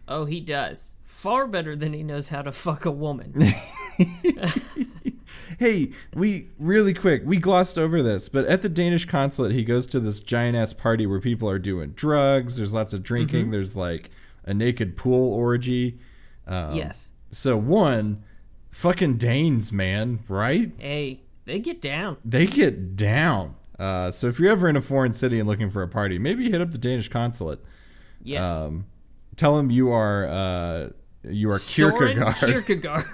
[0.06, 0.94] Oh, he does.
[1.16, 3.32] Far better than he knows how to fuck a woman.
[5.58, 9.86] Hey, we really quick, we glossed over this, but at the Danish consulate, he goes
[9.88, 12.56] to this giant ass party where people are doing drugs.
[12.56, 13.52] There's lots of drinking.
[13.52, 14.10] There's like
[14.44, 15.96] a naked pool orgy.
[16.46, 17.12] yes.
[17.30, 18.22] So one,
[18.70, 20.72] fucking Danes, man, right?
[20.78, 22.18] Hey, they get down.
[22.24, 23.56] They get down.
[23.78, 26.50] Uh, so if you're ever in a foreign city and looking for a party, maybe
[26.50, 27.60] hit up the Danish consulate.
[28.22, 28.50] Yes.
[28.50, 28.86] Um,
[29.36, 30.90] tell them you are uh,
[31.28, 32.34] you are Kierkegaard.
[32.36, 33.04] Kierkegaard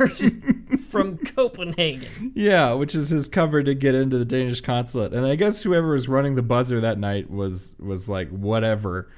[0.91, 2.33] from Copenhagen.
[2.35, 5.13] Yeah, which is his cover to get into the Danish consulate.
[5.13, 9.09] And I guess whoever was running the buzzer that night was was like whatever.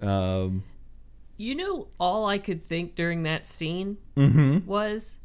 [0.00, 0.64] Um,
[1.36, 4.66] You know, all I could think during that scene Mm-hmm.
[4.66, 5.20] was,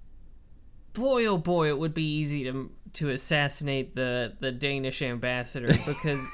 [0.94, 6.28] boy, oh boy, it would be easy to to assassinate the the Danish ambassador because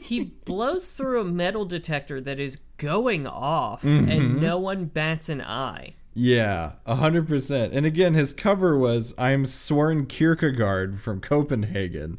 [0.00, 4.10] he blows through a metal detector that is going off Mm-hmm.
[4.10, 5.94] and no one bats an eye.
[6.14, 7.72] Yeah, a hundred percent.
[7.72, 12.18] And again, his cover was "I'm Søren Kierkegaard from Copenhagen."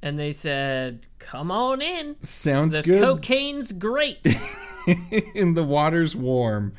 [0.00, 2.16] And they said, "Come on in.
[2.22, 3.02] Sounds The good.
[3.02, 4.20] cocaine's great."
[5.34, 6.72] and the water's warm.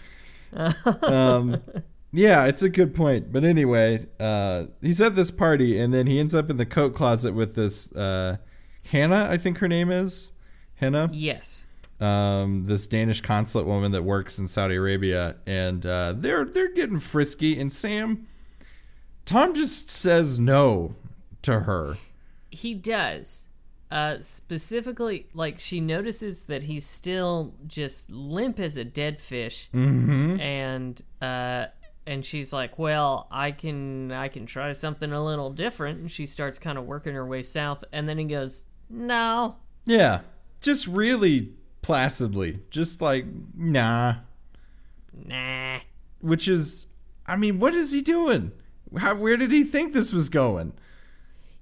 [1.04, 1.62] um,
[2.12, 3.32] yeah, it's a good point.
[3.32, 6.96] But anyway, uh, he's at this party, and then he ends up in the coat
[6.96, 8.38] closet with this uh,
[8.92, 10.32] Hannah, I think her name is
[10.76, 11.10] Hannah.
[11.14, 11.66] yes.
[12.00, 17.00] Um, this Danish consulate woman that works in Saudi Arabia, and uh, they're they're getting
[17.00, 17.60] frisky.
[17.60, 18.26] And Sam,
[19.26, 20.94] Tom just says no
[21.42, 21.96] to her.
[22.52, 23.48] He does.
[23.92, 30.40] Uh, specifically, like she notices that he's still just limp as a dead fish, Mm-hmm.
[30.40, 31.66] and uh,
[32.06, 36.28] and she's like, "Well, I can I can try something a little different." And she
[36.28, 40.22] starts kind of working her way south, and then he goes, "No, Yeah,
[40.62, 44.16] just really placidly, just like nah.
[45.14, 45.80] nah."
[46.22, 46.88] Which is,
[47.26, 48.52] I mean, what is he doing?
[48.98, 50.74] How where did he think this was going?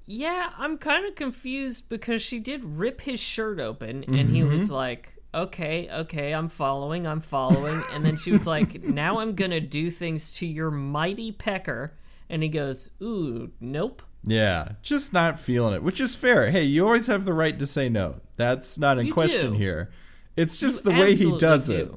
[0.05, 4.51] Yeah, I'm kind of confused because she did rip his shirt open and he mm-hmm.
[4.51, 7.83] was like, okay, okay, I'm following, I'm following.
[7.91, 11.93] and then she was like, now I'm going to do things to your mighty pecker.
[12.29, 14.01] And he goes, ooh, nope.
[14.23, 16.51] Yeah, just not feeling it, which is fair.
[16.51, 18.21] Hey, you always have the right to say no.
[18.35, 19.57] That's not in You question do.
[19.57, 19.89] here.
[20.37, 21.91] It's just You the way he does it.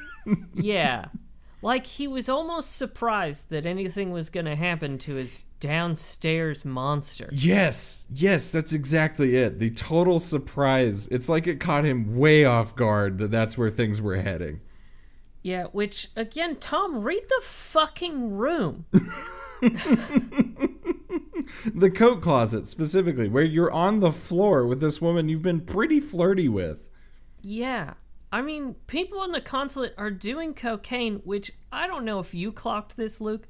[0.54, 1.06] yeah.
[1.62, 7.28] Like he was almost surprised that anything was going to happen to his downstairs monster.
[7.32, 9.58] Yes, yes, that's exactly it.
[9.58, 11.06] The total surprise.
[11.08, 14.60] It's like it caught him way off guard that that's where things were heading.
[15.42, 18.86] Yeah, which, again, Tom, read the fucking room.
[21.74, 26.00] The coat closet, specifically, where you're on the floor with this woman you've been pretty
[26.00, 26.89] flirty with.
[27.42, 27.94] Yeah.
[28.32, 32.52] I mean, people in the consulate are doing cocaine, which I don't know if you
[32.52, 33.48] clocked this, Luke,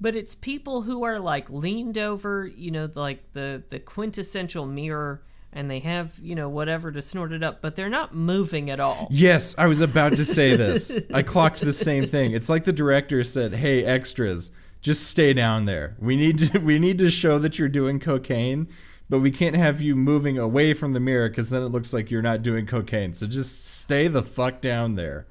[0.00, 5.22] but it's people who are like leaned over, you know, like the the quintessential mirror
[5.52, 8.80] and they have, you know, whatever to snort it up, but they're not moving at
[8.80, 9.06] all.
[9.10, 10.98] Yes, I was about to say this.
[11.12, 12.32] I clocked the same thing.
[12.32, 14.50] It's like the director said, "Hey, extras,
[14.80, 15.96] just stay down there.
[15.98, 18.68] We need to we need to show that you're doing cocaine,
[19.08, 22.10] but we can't have you moving away from the mirror cuz then it looks like
[22.10, 23.14] you're not doing cocaine.
[23.14, 25.26] So just stay the fuck down there."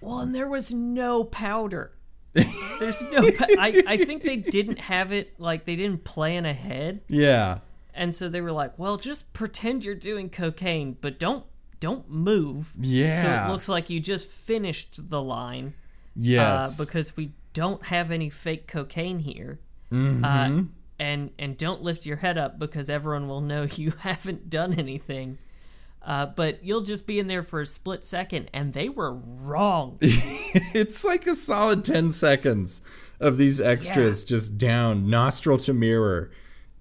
[0.00, 1.92] Well, and there was no powder.
[2.80, 7.00] There's no I I think they didn't have it like they didn't plan ahead.
[7.08, 7.58] Yeah.
[7.94, 11.46] And so they were like, "Well, just pretend you're doing cocaine, but don't
[11.80, 13.14] don't move." Yeah.
[13.22, 15.72] So it looks like you just finished the line
[16.14, 16.78] Yes.
[16.78, 19.60] uh, because we don't have any fake cocaine here.
[19.90, 20.24] Mm-hmm.
[20.24, 20.64] Uh,
[20.98, 25.38] and and don't lift your head up because everyone will know you haven't done anything.
[26.02, 29.98] Uh, but you'll just be in there for a split second, and they were wrong.
[30.00, 32.86] it's like a solid 10 seconds
[33.18, 36.30] of these extras just down nostril to mirror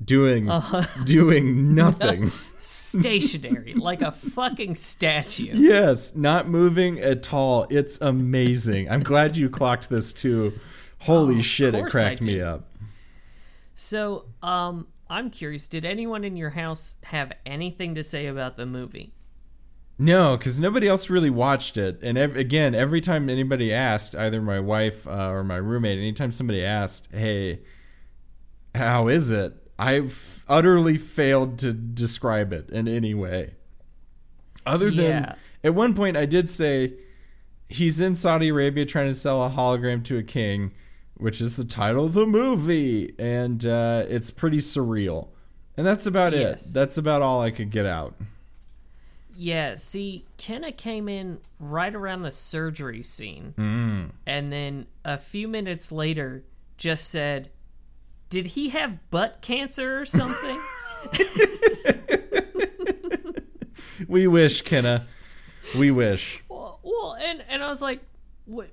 [0.03, 0.83] doing Uh-huh.
[1.05, 2.31] doing nothing.
[2.61, 5.49] Stationary, like a fucking statue.
[5.53, 7.65] yes, not moving at all.
[7.71, 8.91] It's amazing.
[8.91, 10.53] I'm glad you clocked this too.
[11.01, 12.69] Holy shit, it cracked me up.
[13.75, 15.67] So, um, I'm curious.
[15.67, 19.13] Did anyone in your house have anything to say about the movie?
[19.97, 21.99] No, because nobody else really watched it.
[22.01, 26.31] And ev- again, every time anybody asked, either my wife uh, or my roommate, anytime
[26.31, 27.59] somebody asked, "Hey,
[28.73, 33.55] how is it?" I've utterly failed to describe it in any way.
[34.65, 35.35] Other than Yeah.
[35.63, 36.93] at one point, I did say
[37.69, 40.73] he's in Saudi Arabia trying to sell a hologram to a king,
[41.17, 45.29] which is the title of the movie, and uh, it's pretty surreal.
[45.77, 46.69] And that's about Yes.
[46.69, 46.73] it.
[46.73, 48.15] That's about all I could get out.
[49.37, 53.53] Yeah, see, Kenna came in right around the surgery scene.
[53.57, 54.11] Mm.
[54.25, 56.43] And then a few minutes later
[56.77, 57.49] just said,
[58.29, 60.59] Did he have butt cancer or something?
[64.07, 65.07] We wish, Kenna.
[65.77, 66.43] We wish.
[66.49, 68.01] well, well, and, and I was like,
[68.53, 68.65] "Wh-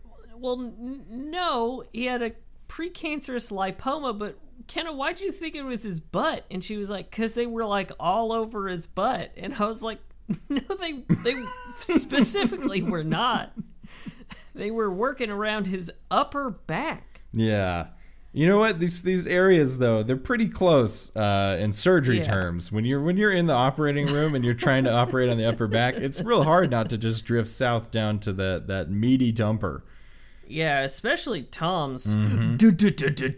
[0.42, 2.32] Well, n- no, he had a
[2.68, 6.44] precancerous lipoma, but Kenna, why'd you think it was his butt?
[6.50, 9.30] And she was like, Because they were like all over his butt.
[9.36, 10.00] And I was like,
[10.48, 11.42] No, they, they
[11.76, 13.52] specifically were not.
[14.54, 17.22] They were working around his upper back.
[17.32, 17.88] Yeah.
[18.34, 18.80] You know what?
[18.80, 22.22] These these areas though, they're pretty close uh, in surgery Yeah.
[22.22, 22.72] terms.
[22.72, 25.44] When you're when you're in the operating room and you're trying to operate on the
[25.46, 29.32] upper back, it's real hard not to just drift south down to that that meaty
[29.34, 29.82] dumper.
[30.52, 32.56] Yeah, especially Tom's Mm-hmm.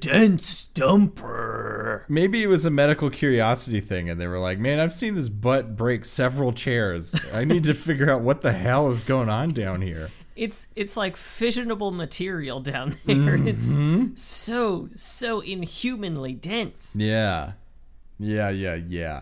[0.01, 2.05] dense stumper.
[2.09, 5.29] Maybe it was a medical curiosity thing, and they were like, "Man, I've seen this
[5.29, 7.15] butt break several chairs.
[7.33, 10.97] I need to figure out what the hell is going on down here." It's it's
[10.97, 13.17] like fissionable material down there.
[13.39, 13.49] Mm-hmm.
[14.15, 16.95] It's so so inhumanly dense.
[16.99, 17.53] Yeah.
[18.19, 19.21] Yeah, yeah, yeah.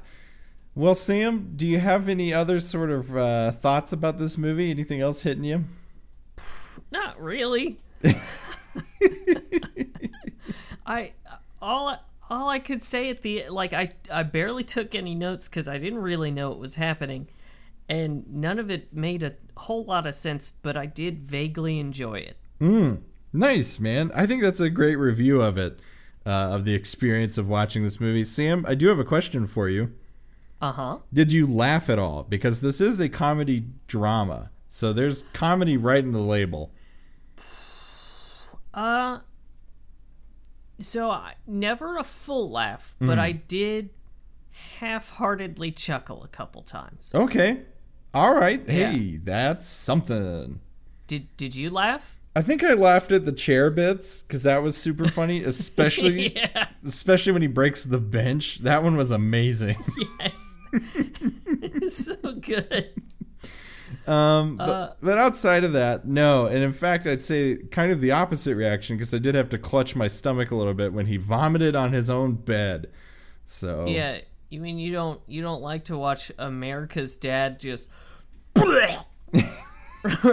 [0.75, 4.71] Well, Sam, do you have any other sort of uh, thoughts about this movie?
[4.71, 5.65] Anything else hitting you?
[6.93, 7.79] Not really.
[10.87, 11.13] I
[11.61, 11.99] all I-
[12.31, 15.77] all I could say at the like I I barely took any notes because I
[15.79, 17.29] didn't really know what was happening,
[17.89, 20.51] and none of it made a whole lot of sense.
[20.63, 22.37] But I did vaguely enjoy it.
[23.35, 24.11] Nice, man.
[24.15, 25.81] I think that's a great review of it,
[26.25, 28.25] uh, of the experience of watching this movie.
[28.25, 29.93] Sam, I do have a question for you.
[30.61, 30.99] Uh huh.
[31.13, 32.23] Did you laugh at all?
[32.23, 36.71] Because this is a comedy drama, so there's comedy right in the label.
[38.75, 39.21] Uh,
[40.79, 43.91] so I never a full laugh, but I did
[44.81, 47.11] half-heartedly chuckle a couple times.
[47.15, 47.63] Okay.
[48.15, 48.63] All right.
[48.67, 48.93] Yeah.
[48.93, 50.61] Hey, that's something.
[51.07, 52.19] Did Did you laugh?
[52.35, 56.69] I think I laughed at the chair bits because that was super funny, especially yeah.
[56.85, 58.59] especially when he breaks the bench.
[58.59, 59.77] That one was amazing.
[60.21, 60.59] Yes.
[61.89, 62.91] so good.
[64.07, 66.47] Um, but, Uh, but outside of that, no.
[66.47, 69.59] And in fact, I'd say kind of the opposite reaction because I did have to
[69.59, 72.89] clutch my stomach a little bit when he vomited on his own bed.
[73.45, 74.19] So Yeah.
[74.51, 77.89] You mean you don't you don't like to watch America's Dad just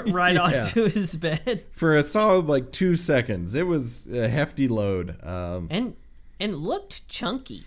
[0.07, 5.23] right onto his bed for a solid like two seconds, it was a hefty load.
[5.25, 5.95] Um, and
[6.39, 7.63] and looked chunky.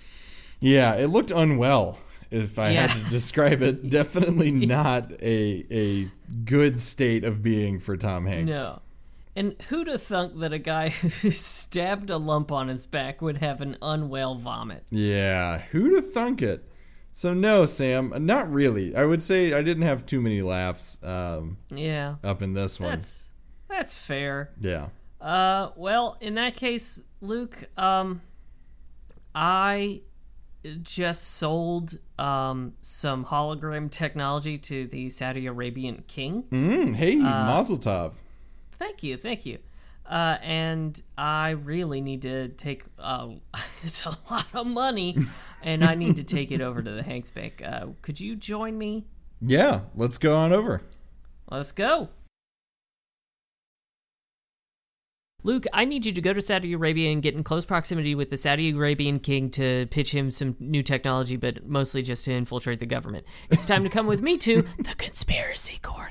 [0.60, 1.98] yeah, it looked unwell.
[2.32, 6.08] If I had to describe it, definitely not a a
[6.44, 8.56] good state of being for Tom Hanks.
[8.56, 8.80] No.
[9.34, 10.88] And who'd have thunk that a guy
[11.22, 14.84] who stabbed a lump on his back would have an unwell vomit?
[14.90, 16.64] Yeah, who'd have thunk it?
[17.14, 18.94] So no, Sam, not really.
[18.96, 22.16] I would say I didn't have too many laughs um, Yeah.
[22.24, 22.90] up in this one.
[22.90, 23.30] That's
[23.68, 24.50] that's fair.
[24.60, 24.88] yeah.
[25.20, 28.20] Uh well, in that case, Luke, um
[29.34, 30.02] I
[30.82, 36.44] just sold um some hologram technology to the Saudi Arabian king.
[36.44, 38.12] Mm, hey, Mazel Tov.
[38.78, 39.58] Thank you, thank you.
[40.04, 42.84] Uh, and I really need to take.
[42.98, 43.34] Uh,
[43.82, 45.16] it's a lot of money,
[45.62, 47.62] and I need to take it over to the Hanks Bank.
[47.64, 49.06] Uh, could you join me?
[49.40, 50.82] Yeah, let's go on over.
[51.50, 52.10] Let's go.
[55.44, 58.30] Luke, I need you to go to Saudi Arabia and get in close proximity with
[58.30, 62.78] the Saudi Arabian king to pitch him some new technology, but mostly just to infiltrate
[62.78, 63.26] the government.
[63.50, 66.10] It's time to come with me to the conspiracy corner.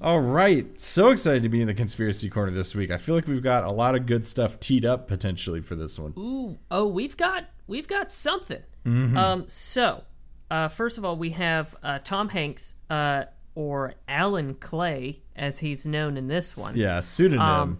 [0.00, 2.90] All right, so excited to be in the conspiracy corner this week.
[2.90, 5.98] I feel like we've got a lot of good stuff teed up potentially for this
[5.98, 6.12] one.
[6.16, 8.62] Ooh, oh, we've got we've got something.
[8.86, 10.04] Um, so,
[10.50, 13.24] uh, first of all, we have uh, Tom Hanks, uh,
[13.54, 16.76] or Alan Clay, as he's known in this one.
[16.76, 17.40] Yeah, pseudonym.
[17.40, 17.78] Um,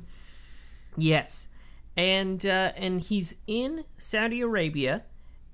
[0.99, 1.49] Yes,
[1.97, 5.05] and uh, and he's in Saudi Arabia,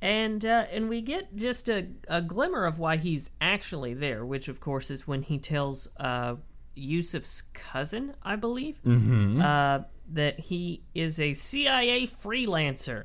[0.00, 4.48] and uh, and we get just a, a glimmer of why he's actually there, which
[4.48, 6.36] of course is when he tells uh,
[6.74, 13.04] Yusuf's cousin, I believe, uh, that he is a CIA freelancer.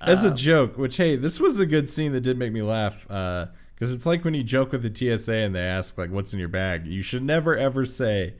[0.00, 3.06] As a joke, which hey, this was a good scene that did make me laugh.
[3.06, 6.38] Because it's like when you joke with the TSA and they ask like, "What's in
[6.38, 8.34] your bag?" You should never ever say,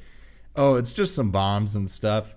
[0.57, 2.35] "Oh, it's just some bombs and stuff."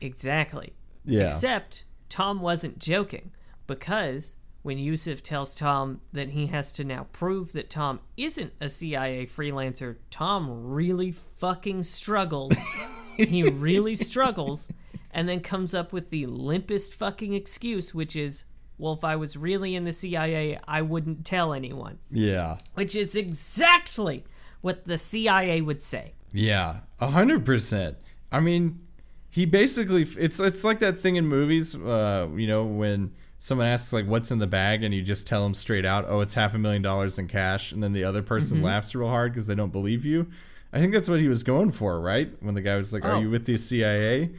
[0.00, 0.74] Exactly.
[1.04, 1.26] Yeah.
[1.26, 3.32] Except Tom wasn't joking
[3.66, 8.68] because when Yusuf tells Tom that he has to now prove that Tom isn't a
[8.68, 12.54] CIA freelancer, Tom really fucking struggles.
[13.16, 14.72] he really struggles
[15.10, 18.44] and then comes up with the limpest fucking excuse, which is,
[18.78, 21.98] well, if I was really in the CIA, I wouldn't tell anyone.
[22.10, 22.58] Yeah.
[22.74, 24.24] Which is exactly
[24.60, 26.14] what the CIA would say.
[26.32, 27.96] Yeah, a hundred percent.
[28.30, 28.86] I mean,
[29.30, 33.92] he basically it's it's like that thing in movies, uh, you know, when someone asks
[33.92, 36.54] like, "What's in the bag?" and you just tell them straight out, "Oh, it's half
[36.54, 39.54] a million dollars in cash," and then the other person laughs real hard because they
[39.54, 40.28] don't believe you.
[40.72, 42.30] I think that's what he was going for, right?
[42.40, 43.20] When the guy was like, "Are Oh.
[43.20, 44.30] you with the CIA?"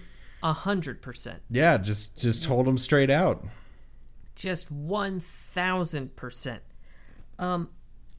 [0.44, 1.42] A hundred percent.
[1.50, 3.46] Yeah, just just told him straight out.
[4.36, 6.60] just 1000%
[7.40, 7.70] um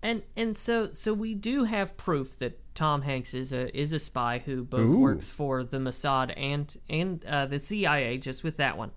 [0.03, 3.99] and and so so we do have proof that Tom Hanks is a is a
[3.99, 5.01] spy who both Ooh.
[5.01, 8.93] works for the Mossad and and uh, the CIA just with that one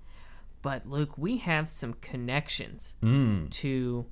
[0.61, 2.95] but Luke we have some connections
[3.51, 4.05] to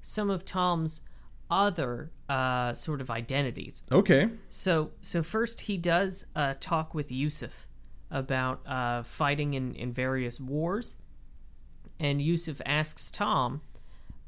[0.00, 1.02] some of Tom's
[1.50, 4.30] other uh, sort of identities Okay.
[4.48, 7.66] so so first he does uh, talk with Yusuf
[8.10, 10.96] about uh, fighting in, in various wars,
[12.00, 13.60] and Yusuf asks Tom,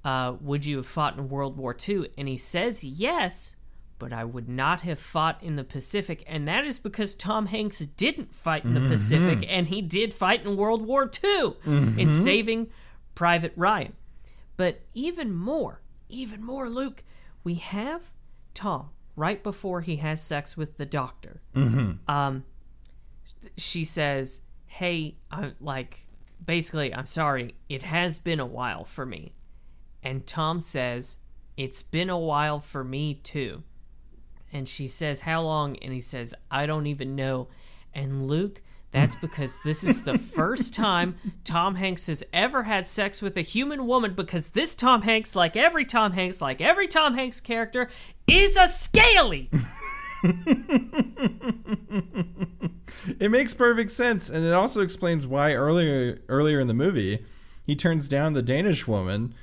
[0.05, 3.57] uh, "Would you have fought in World War II?" And he says yes,
[4.01, 7.79] but I would not have fought in the Pacific, and that is because Tom Hanks
[7.79, 8.89] didn't fight in the mm-hmm.
[8.89, 12.11] Pacific, and he did fight in World War II in mm-hmm.
[12.11, 12.71] Saving
[13.15, 13.93] Private Ryan.
[14.57, 17.05] But even more, even more, Luke,
[17.45, 18.13] we have
[18.55, 21.43] Tom right before he has sex with the doctor.
[21.55, 22.11] Mm-hmm.
[22.11, 22.45] Um,
[23.59, 26.07] she says, "Hey, I'm like,
[26.45, 27.55] basically, I'm sorry.
[27.69, 29.35] It has been a while for me."
[30.03, 31.19] And Tom says,
[31.59, 33.63] "It's been a while for me too."
[34.53, 37.49] And she says, "How long?" And he says, "I don't even know."
[37.95, 43.23] And Luke, that's because this is the first time Tom Hanks has ever had sex
[43.23, 47.15] with a human woman because this Tom Hanks, like every Tom Hanks, like every Tom
[47.15, 47.89] Hanks character,
[48.27, 49.51] is a scaly.
[53.19, 57.25] It makes perfect sense, and it also explains why earlier earlier in the movie
[57.65, 59.35] he turns down the Danish woman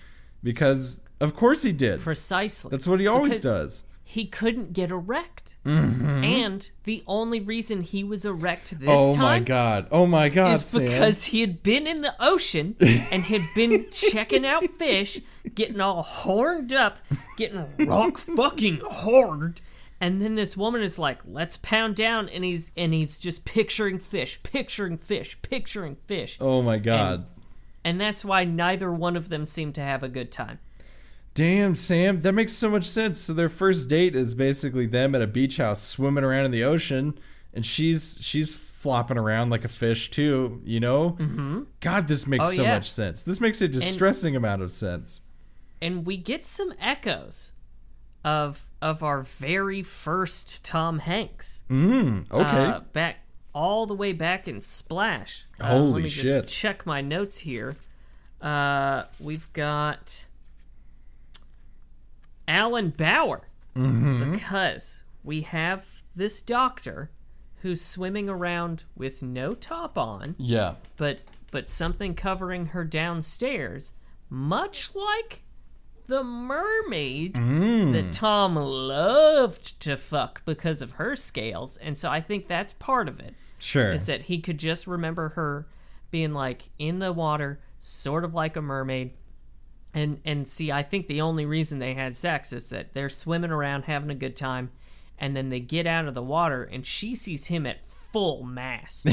[0.44, 2.00] because of course he did.
[2.02, 2.70] Precisely.
[2.70, 3.84] That's what he always Because- does.
[4.10, 5.58] He couldn't get erect.
[5.66, 6.24] Mm-hmm.
[6.24, 9.88] And the only reason he was erect this Oh time Oh my god.
[9.92, 10.86] Oh my god, is Sam.
[10.86, 15.20] because he had been in the ocean and had been checking out fish,
[15.56, 17.00] getting all horned up,
[17.36, 19.60] getting rock fucking horned.
[20.00, 24.00] And then this woman is like, "Let's pound down," and he's and he's just picturing
[24.00, 27.26] fish, picturing fish, picturing fish, Oh my god.
[27.84, 30.60] and that's why neither one of them seem to have a good time.
[31.38, 33.20] Damn, Sam, that makes so much sense.
[33.22, 36.64] So their first date is basically them at a beach house swimming around in the
[36.64, 37.18] ocean,
[37.54, 40.62] and she's she's flopping around like a fish too.
[40.66, 41.12] You know?
[41.12, 41.64] Mm-hmm.
[41.80, 42.74] God, this makes Oh, so yeah.
[42.74, 43.22] much sense.
[43.22, 45.22] This makes a distressing amount of sense.
[45.80, 47.54] and we get some echoes
[48.26, 51.62] of of our very first Tom Hanks.
[51.70, 52.66] Mm, okay.
[52.66, 53.18] Uh, back
[53.54, 55.46] all the way back in Splash.
[55.60, 56.24] Uh, Holy let me shit.
[56.46, 57.76] Just check my notes here.
[58.42, 60.26] Uh, we've got
[62.48, 64.32] Allen Bauer Mm-hmm.
[64.32, 67.12] because we have this doctor
[67.62, 70.76] who's swimming around with no top on yeah.
[70.96, 71.22] but
[71.52, 73.94] but something covering her downstairs,
[74.32, 75.44] much like
[76.08, 77.94] the mermaid Mm.
[77.94, 81.78] that Tom loved to fuck because of her scales.
[81.78, 83.34] And so I think that's part of it.
[83.60, 83.92] Sure.
[83.92, 85.68] Is that he could just remember her
[86.12, 89.12] being like in the water, sort of like a mermaid.
[89.98, 93.50] And and see, I think the only reason they had sex is that they're swimming
[93.50, 94.70] around having a good time,
[95.18, 99.08] and then they get out of the water, and she sees him at full mast,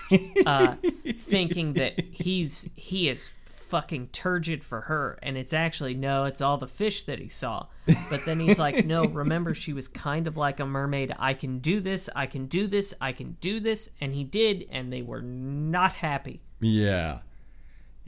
[0.46, 0.76] uh,
[1.16, 6.58] thinking that he's he is fucking turgid for her, and it's actually no, it's all
[6.58, 7.66] the fish that he saw.
[8.08, 11.12] But then he's like, no, remember she was kind of like a mermaid.
[11.18, 12.08] I can do this.
[12.14, 12.94] I can do this.
[13.00, 16.40] I can do this, and he did, and they were not happy.
[16.60, 17.22] Yeah.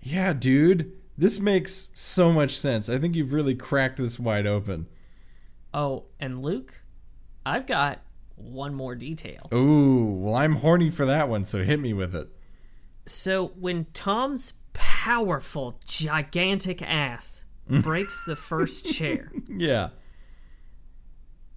[0.00, 1.01] Yeah, dude.
[1.22, 2.88] This makes so much sense.
[2.88, 4.88] I think you've really cracked this wide open.
[5.72, 6.82] Oh, and Luke,
[7.46, 8.00] I've got
[8.34, 9.48] one more detail.
[9.54, 12.26] Ooh, well, I'm horny for that one, so hit me with it.
[13.06, 19.90] So when Tom's powerful, gigantic ass breaks the first chair, Yeah.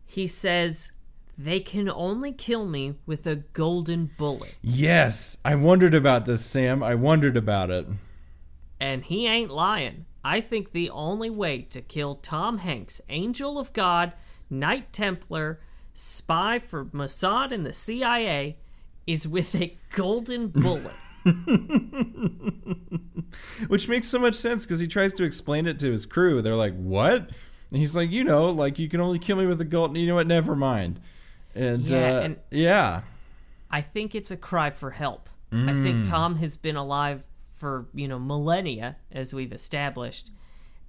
[0.05, 0.91] he says,
[1.39, 4.57] they can only kill me with a golden bullet.
[4.61, 6.83] Yes, I wondered about this, Sam.
[6.83, 7.87] I wondered about it.
[8.79, 10.05] And he ain't lying.
[10.23, 14.13] I think the only way to kill Tom Hanks, Angel of God,
[14.49, 15.59] Knight Templar,
[15.93, 18.57] spy for Mossad and the CIA,
[19.07, 20.93] is with a golden bullet.
[23.67, 26.41] Which makes so much sense because he tries to explain it to his crew.
[26.41, 27.29] They're like, "What?"
[27.71, 29.97] And he's like, "You know, like you can only kill me with a gold.
[29.97, 30.27] You know what?
[30.27, 30.99] Never mind."
[31.53, 33.01] And Yeah, uh, and- yeah,
[33.71, 35.29] I think it's a cry for help.
[35.51, 37.23] I think Tom has been alive
[37.55, 40.29] for, you know, millennia, as we've established.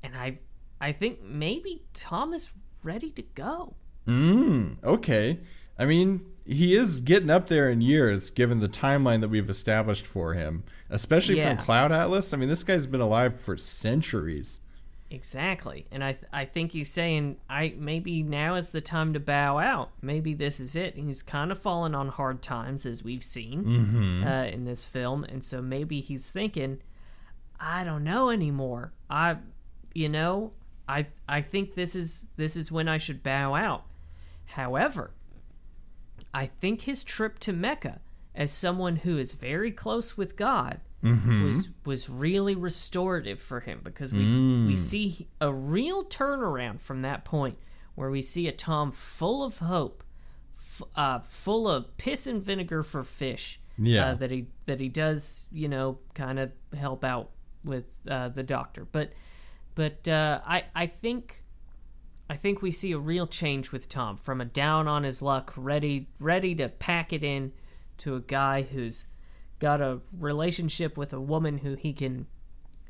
[0.02, 0.38] And I
[0.80, 2.50] I think maybe Tom is
[2.84, 3.76] ready to go.
[4.06, 5.38] Mm, okay.
[5.78, 10.06] I mean, he is getting up there in years, given the timeline that we've established
[10.06, 11.54] for him, especially Yeah.
[11.56, 12.32] from Cloud Atlas.
[12.32, 14.60] I mean, this guy's been alive for centuries.
[15.10, 15.86] Exactly.
[15.92, 19.58] And I th- I think he's saying I maybe now is the time to bow
[19.58, 19.90] out.
[20.02, 20.96] Maybe this is it.
[20.96, 25.44] He's kind of fallen on hard times as we've seen uh, in this film, and
[25.44, 26.80] so maybe he's thinking,
[27.60, 28.92] I don't know anymore.
[29.08, 29.36] I,
[29.94, 30.52] you know,
[30.88, 33.84] I I think this is this is when I should bow out.
[34.50, 35.12] However,
[36.34, 38.00] I think his trip to Mecca,
[38.34, 40.80] as someone who is very close with God,
[41.44, 47.24] was was really restorative for him because we we see a real turnaround from that
[47.24, 47.58] point,
[47.94, 50.02] where we see a Tom full of hope,
[50.54, 53.60] f- uh, full of piss and vinegar for fish.
[53.78, 54.06] Yeah.
[54.06, 57.30] uh, that he that he does you know kind of help out
[57.64, 59.12] with uh, the doctor, but
[59.74, 61.42] but uh, I I think
[62.30, 65.52] I think we see a real change with Tom from a down on his luck,
[65.56, 67.52] ready ready to pack it in,
[67.98, 69.06] to a guy who's
[69.58, 72.26] got a relationship with a woman who he can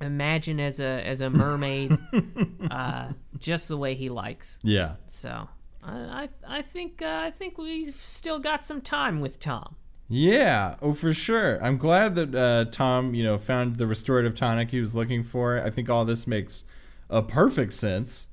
[0.01, 1.97] imagine as a as a mermaid,
[2.71, 4.59] uh, just the way he likes.
[4.63, 4.97] Yeah.
[5.07, 5.49] So
[5.83, 9.77] I I, I think uh, I think we've still got some time with Tom.
[10.09, 11.63] Yeah, oh for sure.
[11.63, 15.59] I'm glad that uh, Tom, you know, found the restorative tonic he was looking for.
[15.59, 16.65] I think all this makes
[17.11, 18.29] a perfect sense.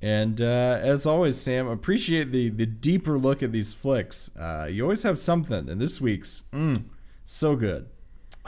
[0.00, 4.34] And uh, as always, Sam, appreciate the the deeper look at these flicks.
[4.36, 6.84] Uh, you always have something, and this week's mm,
[7.30, 7.88] so good.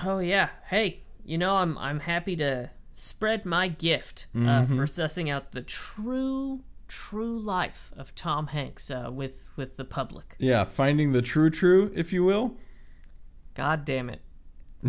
[0.03, 0.49] Oh yeah.
[0.69, 4.77] Hey, you know I'm I'm happy to spread my gift uh, Mm-hmm.
[4.77, 10.35] for sussing out the true true life of Tom Hanks uh, with with the public.
[10.39, 12.57] Yeah, finding the true true, if you will.
[13.55, 14.23] God damn it.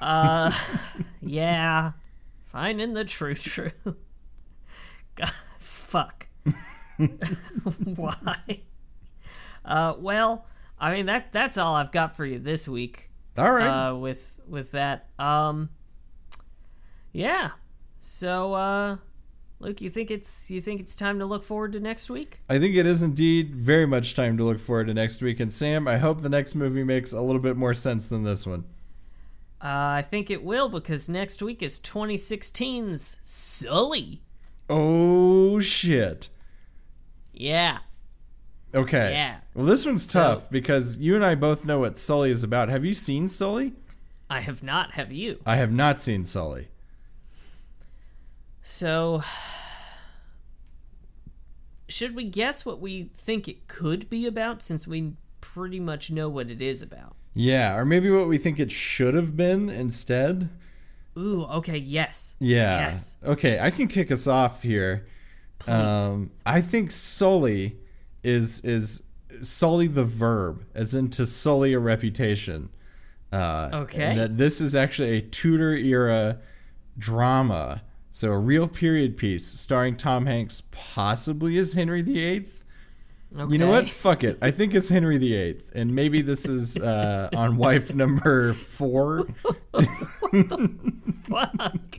[0.00, 0.52] uh,
[1.20, 1.92] yeah.
[2.44, 3.72] Finding the true true.
[5.16, 6.28] God, fuck.
[7.96, 8.60] Why?
[9.64, 10.46] Uh, well,
[10.78, 13.10] I mean that that's all I've got for you this week.
[13.36, 13.88] All right.
[13.88, 15.70] Uh, with with that, um,
[17.12, 17.50] yeah.
[17.98, 18.96] So, uh,
[19.58, 22.40] Luke, you think it's you think it's time to look forward to next week?
[22.48, 25.40] I think it is indeed very much time to look forward to next week.
[25.40, 28.46] And Sam, I hope the next movie makes a little bit more sense than this
[28.46, 28.64] one.
[29.62, 34.20] Uh, I think it will because next week is 2016's Sully.
[34.68, 36.28] Oh shit.
[37.32, 37.78] Yeah.
[38.74, 39.12] Okay.
[39.12, 39.36] Yeah.
[39.54, 42.68] Well, this one's So- tough because you and I both know what Sully is about.
[42.68, 43.72] Have you seen Sully?
[44.30, 45.40] I have not, have you?
[45.46, 46.68] I have not seen Sully.
[48.62, 49.22] So,
[51.88, 56.28] should we guess what we think it could be about since we pretty much know
[56.28, 57.14] what it is about?
[57.34, 60.48] Yeah, or maybe what we think it should have been instead.
[61.18, 62.36] Ooh, okay, yes.
[62.40, 62.80] Yeah.
[62.80, 63.16] Yes.
[63.22, 65.04] Okay, I can kick us off here.
[65.68, 67.76] Um, I think Sully
[68.24, 69.04] is is
[69.42, 72.70] sully the verb, as in to sully a reputation.
[73.32, 74.02] Uh, Okay.
[74.02, 76.38] And that this is actually a Tudor era
[76.96, 82.46] drama, so a real period piece starring Tom Hanks, possibly as Henry VIII.
[83.36, 83.52] Okay.
[83.52, 83.90] You know what?
[83.90, 84.38] Fuck it.
[84.40, 89.26] I think it's Henry VIII, and maybe this is uh, on wife number four.
[91.24, 91.98] Fuck.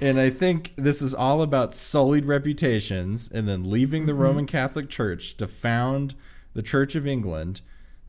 [0.00, 4.88] And I think this is all about sullied reputations and then leaving the Roman Catholic
[4.88, 6.14] Church to found
[6.54, 7.60] the Church of England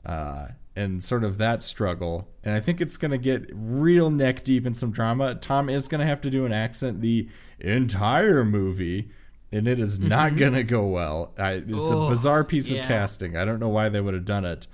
[0.05, 2.29] uh, and sort of that struggle.
[2.43, 5.35] And I think it's going to get real neck deep in some drama.
[5.35, 9.09] Tom is going to have to do an accent the entire movie,
[9.53, 11.31] and it is not going to go well.
[11.37, 12.81] I, it's a bizarre piece yeah.
[12.81, 13.37] of casting.
[13.37, 14.67] I don't know why they would have done it.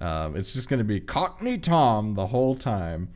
[0.00, 3.08] Um, it's just going to be Cockney Tom the whole time.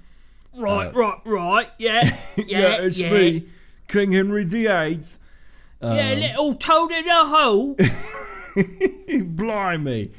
[0.56, 1.70] Right, right, right.
[1.78, 3.40] Yeah, yeah, yeah.
[3.88, 5.00] King Henry VIII.
[5.80, 7.76] yeah, little toad in a hole.
[9.26, 10.10] Blimey.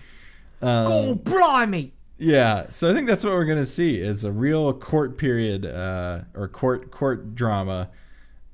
[0.61, 1.91] oh, blimey.
[2.17, 6.21] Yeah, so I think that's what we're gonna see is a real court period uh,
[6.33, 7.89] or court court drama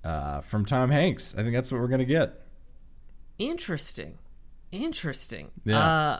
[0.04, 1.38] uh, from Tom Hanks.
[1.38, 2.40] I think that's what we're gonna get.
[3.38, 4.18] Interesting.
[4.72, 5.52] Interesting.
[5.64, 5.80] Yeah.
[5.80, 6.20] Uh,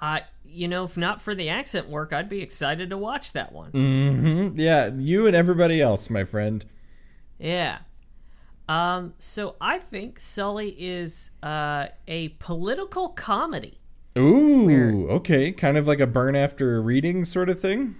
[0.00, 3.52] I, you know, if not for the accent work, I'd be excited to watch that
[3.52, 3.70] one.
[3.72, 4.58] Mm-hmm.
[4.58, 6.64] Yeah, you and everybody else, my friend.
[7.38, 7.78] Yeah.
[8.68, 13.78] Um, so I think Sully is uh, a political comedy.
[14.18, 17.94] Ooh, okay, kind of like a burn after reading sort of thing.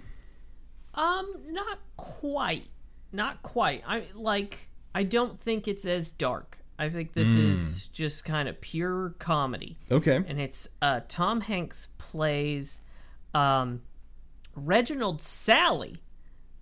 [0.93, 2.67] Um, not quite.
[3.11, 3.83] Not quite.
[3.87, 6.59] I like I don't think it's as dark.
[6.77, 9.77] I think this is just kind of pure comedy.
[9.91, 10.15] Okay.
[10.27, 12.81] And it's uh Tom Hanks plays
[13.33, 13.81] um
[14.55, 15.97] Reginald Sally,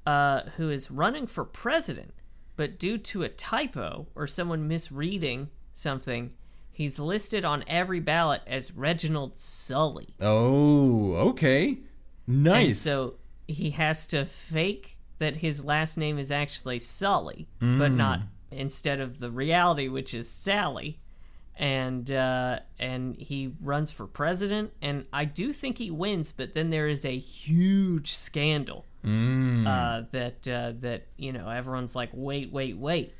[0.05, 2.13] uh, who is running for president,
[2.55, 6.33] but due to a typo or someone misreading something,
[6.71, 10.15] he's listed on every ballot as Reginald Sully.
[10.19, 11.79] Oh, okay.
[12.27, 12.65] Nice.
[12.65, 13.15] And so
[13.47, 19.19] he has to fake that his last name is actually Sully, but not instead of
[19.19, 20.99] the reality, which is Sally.
[21.55, 26.31] And uh, and he runs for president, and I do think he wins.
[26.31, 32.09] But then there is a huge scandal uh, that uh, that you know everyone's like,
[32.13, 33.13] wait, wait, wait,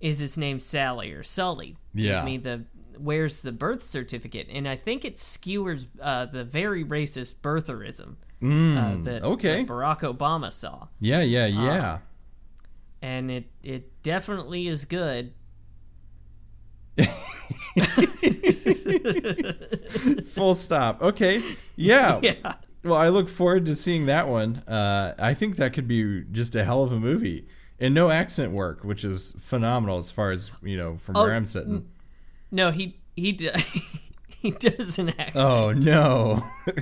[0.00, 1.76] is his name Sally or Sully?
[1.92, 2.24] Yeah.
[2.24, 2.64] Me the
[2.96, 4.46] where's the birth certificate?
[4.52, 9.64] And I think it skewers uh, the very racist birtherism uh, that, okay.
[9.64, 11.98] that Barack Obama saw, yeah, yeah, yeah.
[13.02, 15.32] and it it definitely is good.
[20.24, 21.02] Full stop.
[21.02, 21.42] Okay.
[21.76, 22.20] Yeah.
[22.30, 22.54] Yeah.
[22.82, 24.56] Well, I look forward to seeing that one.
[24.66, 27.46] Uh, I think that could be just a hell of a movie.
[27.78, 31.34] And no accent work, which is phenomenal as far as, you know, from Oh, where
[31.34, 31.86] I'm sitting.
[32.50, 33.50] No, he he d-
[34.42, 35.36] he does an accent.
[35.36, 36.44] Oh, no.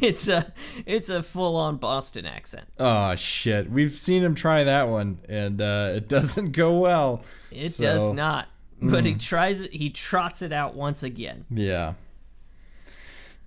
[0.00, 0.52] It's a
[0.86, 2.66] it's a full on Boston accent.
[2.78, 3.68] oh, shit.
[3.68, 7.22] We've seen him try that one, and uh, it doesn't go well.
[7.50, 8.48] It So, does not.
[8.80, 9.72] But he tries it.
[9.72, 11.46] He trots it out once again.
[11.50, 11.94] Yeah.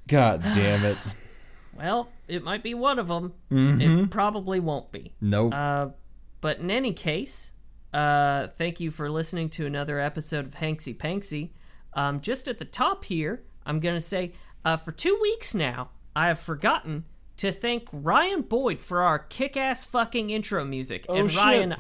[0.08, 0.98] God damn it.
[1.74, 3.34] Well, it might be one of them.
[3.50, 3.82] Mm-hmm.
[4.04, 5.14] It probably won't be.
[5.22, 5.54] Nope.
[5.56, 5.90] Uh,
[6.42, 7.54] but in any case,
[7.94, 11.52] uh, thank you for listening to another episode of Hanksy Panksy.
[11.94, 14.34] Um, just at the top here, I'm going to say
[14.66, 17.06] uh, for two weeks now, I have forgotten
[17.38, 21.06] to thank Ryan Boyd for our kick ass fucking intro music.
[21.10, 21.40] and Oh, shit.
[21.40, 21.76] Ryan,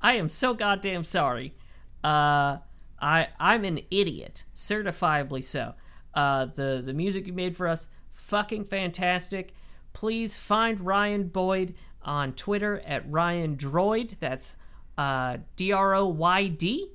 [0.00, 1.54] I am so goddamn sorry.
[2.02, 2.58] Uh,
[3.00, 5.74] I, I'm an idiot, certifiably so.
[6.14, 9.52] Uh, the, the music you made for us, fucking fantastic.
[9.92, 14.18] Please find Ryan Boyd on Twitter at Ryan Droyd.
[14.18, 14.56] That's
[14.98, 16.90] uh, D R O Y D.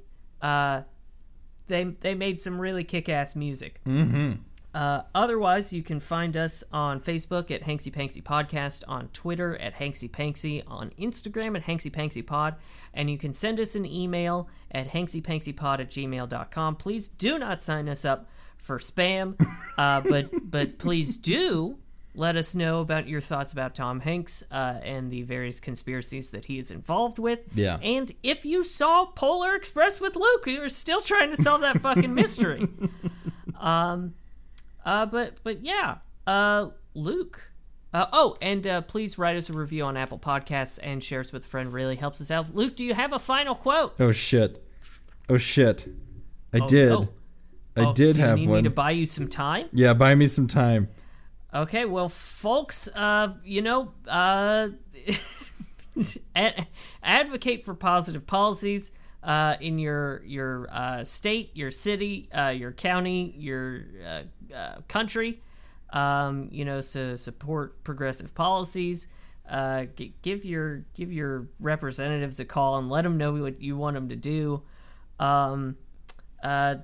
[1.70, 3.80] They they made some really kick-ass music.
[3.86, 4.34] Mm-hmm.
[4.74, 9.76] Uh, otherwise, you can find us on Facebook at Hanksy Panksy Podcast, on Twitter at
[9.76, 12.56] Hanksy Panksy, on Instagram at Hanksy Panksy Pod,
[12.94, 16.76] and you can send us an email at hanksypanksypod at gmail.com.
[16.76, 19.36] Please do not sign us up for spam,
[19.78, 21.80] uh, but but please do
[22.20, 26.46] let us know about your thoughts about Tom Hanks uh, and the various conspiracies that
[26.46, 27.46] he is involved with.
[27.56, 27.78] Yeah.
[27.82, 32.14] And if you saw Polar Express with Luke, you're still trying to solve that fucking
[32.14, 32.68] mystery.
[33.60, 34.14] Um,
[34.86, 37.52] uh, but but yeah, uh, Luke.
[37.94, 41.34] Uh, oh, and uh, please write us a review on Apple Podcasts and share us
[41.34, 41.74] with a friend.
[41.74, 42.56] Really helps us out.
[42.56, 43.96] Luke, do you have a final quote?
[44.00, 44.66] oh, shit.
[45.28, 45.88] Oh, shit.
[46.54, 46.92] I did.
[46.92, 47.10] oh.
[47.76, 48.58] I Oh, did do you have need one.
[48.60, 49.68] me to buy you some time?
[49.74, 50.88] yeah, buy me some time.
[51.54, 54.70] Okay, well, folks, uh, you know, uh,
[56.36, 56.68] ad-
[57.02, 58.92] advocate for positive policies
[59.24, 65.42] uh, in your your uh, state, your city, uh, your county, your uh, uh, country.
[65.92, 69.08] Um, you know, so support progressive policies.
[69.50, 73.76] Uh, g- give your give your representatives a call and let them know what you
[73.76, 74.62] want them to do.
[75.20, 75.78] Um,
[76.44, 76.76] uh,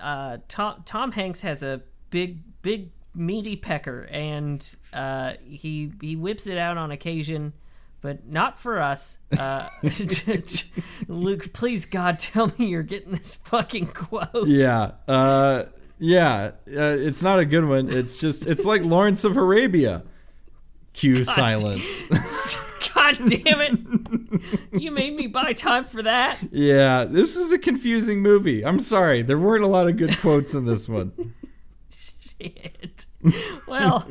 [0.00, 6.46] uh, Tom Tom Hanks has a big big meaty pecker, and uh, he he whips
[6.46, 7.52] it out on occasion,
[8.00, 9.18] but not for us.
[9.36, 9.68] Uh,
[11.08, 14.46] Luke, please God, tell me you're getting this fucking quote.
[14.46, 14.92] Yeah.
[15.08, 15.64] Uh,
[15.98, 16.52] yeah.
[16.68, 17.88] Uh, it's not a good one.
[17.88, 20.04] It's just, it's like Lawrence of Arabia.
[20.92, 22.04] Cue silence.
[22.94, 24.50] God damn it!
[24.72, 26.38] You made me buy time for that.
[26.50, 27.04] yeah.
[27.04, 28.64] This is a confusing movie.
[28.64, 29.20] I'm sorry.
[29.22, 31.12] There weren't a lot of good quotes in this one.
[32.40, 33.05] Shit.
[33.66, 34.08] Well,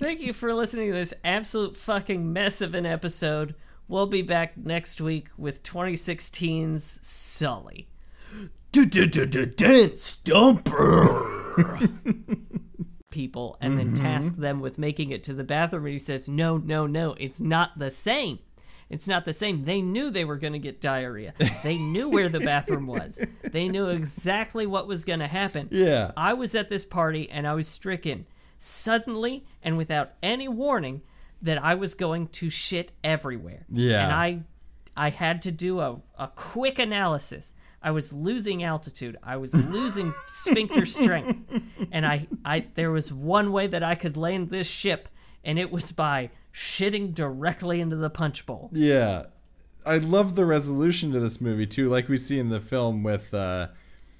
[0.00, 3.54] thank you for listening to this absolute fucking mess of an episode.
[3.88, 7.88] We'll be back next week with 2016's Sully.
[9.46, 11.88] Dance Stumper!
[13.10, 14.04] People and then mm-hmm.
[14.04, 17.40] task them with making it to the bathroom, and he says, No, no, no, it's
[17.40, 18.38] not the same.
[18.90, 19.64] It's not the same.
[19.64, 21.32] They knew they were going to get diarrhea.
[21.62, 23.24] They knew where the bathroom was.
[23.42, 25.68] They knew exactly what was going to happen.
[25.70, 26.10] Yeah.
[26.16, 28.26] I was at this party and I was stricken.
[28.58, 31.02] suddenly and without any warning
[31.42, 33.64] that I was going to shit everywhere.
[33.70, 34.04] Yeah.
[34.04, 34.40] And I
[34.96, 37.54] I had to do a, a quick analysis.
[37.82, 39.16] I was losing altitude.
[39.22, 41.38] I was losing sphincter strength.
[41.90, 45.08] And I, I there was one way that I could land this ship,
[45.42, 48.70] and it was by shitting directly into the punch bowl.
[48.72, 49.24] Yeah.
[49.86, 53.32] I love the resolution to this movie too, like we see in the film with
[53.32, 53.68] uh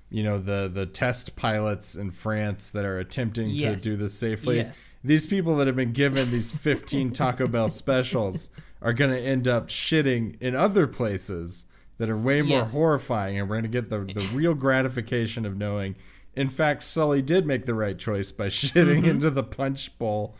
[0.09, 3.83] you know the the test pilots in France that are attempting Yes.
[3.83, 4.57] to do this safely.
[4.57, 4.89] Yes.
[5.05, 8.51] These people that have been given these 15 Taco Bell specials
[8.83, 11.67] are going to end up shitting in other places
[11.99, 12.73] that are way more Yes.
[12.73, 15.95] horrifying and we're going to get the the real gratification of knowing
[16.35, 20.35] in fact Sully did make the right choice by shitting into the punch bowl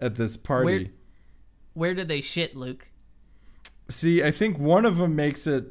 [0.00, 0.64] at this party.
[0.84, 0.86] Where,
[1.78, 2.90] where do they shit, Luke?
[3.88, 5.64] See, I think one of them makes it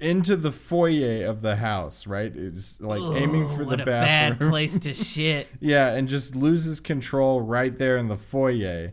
[0.00, 2.32] into the foyer of the house, right?
[2.34, 4.50] It's like aiming for what the a bad bathroom.
[4.50, 5.46] place to shit.
[5.60, 8.92] yeah, and just loses control right there in the foyer.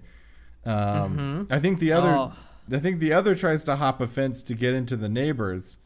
[0.65, 2.33] Um, I think the other, Oh.
[2.71, 5.77] I think the other tries to hop a fence to get into the neighbors.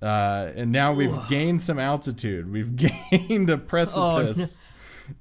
[0.00, 2.50] Uh, and now we've gained some altitude.
[2.50, 2.74] We've
[3.10, 4.58] gained a precipice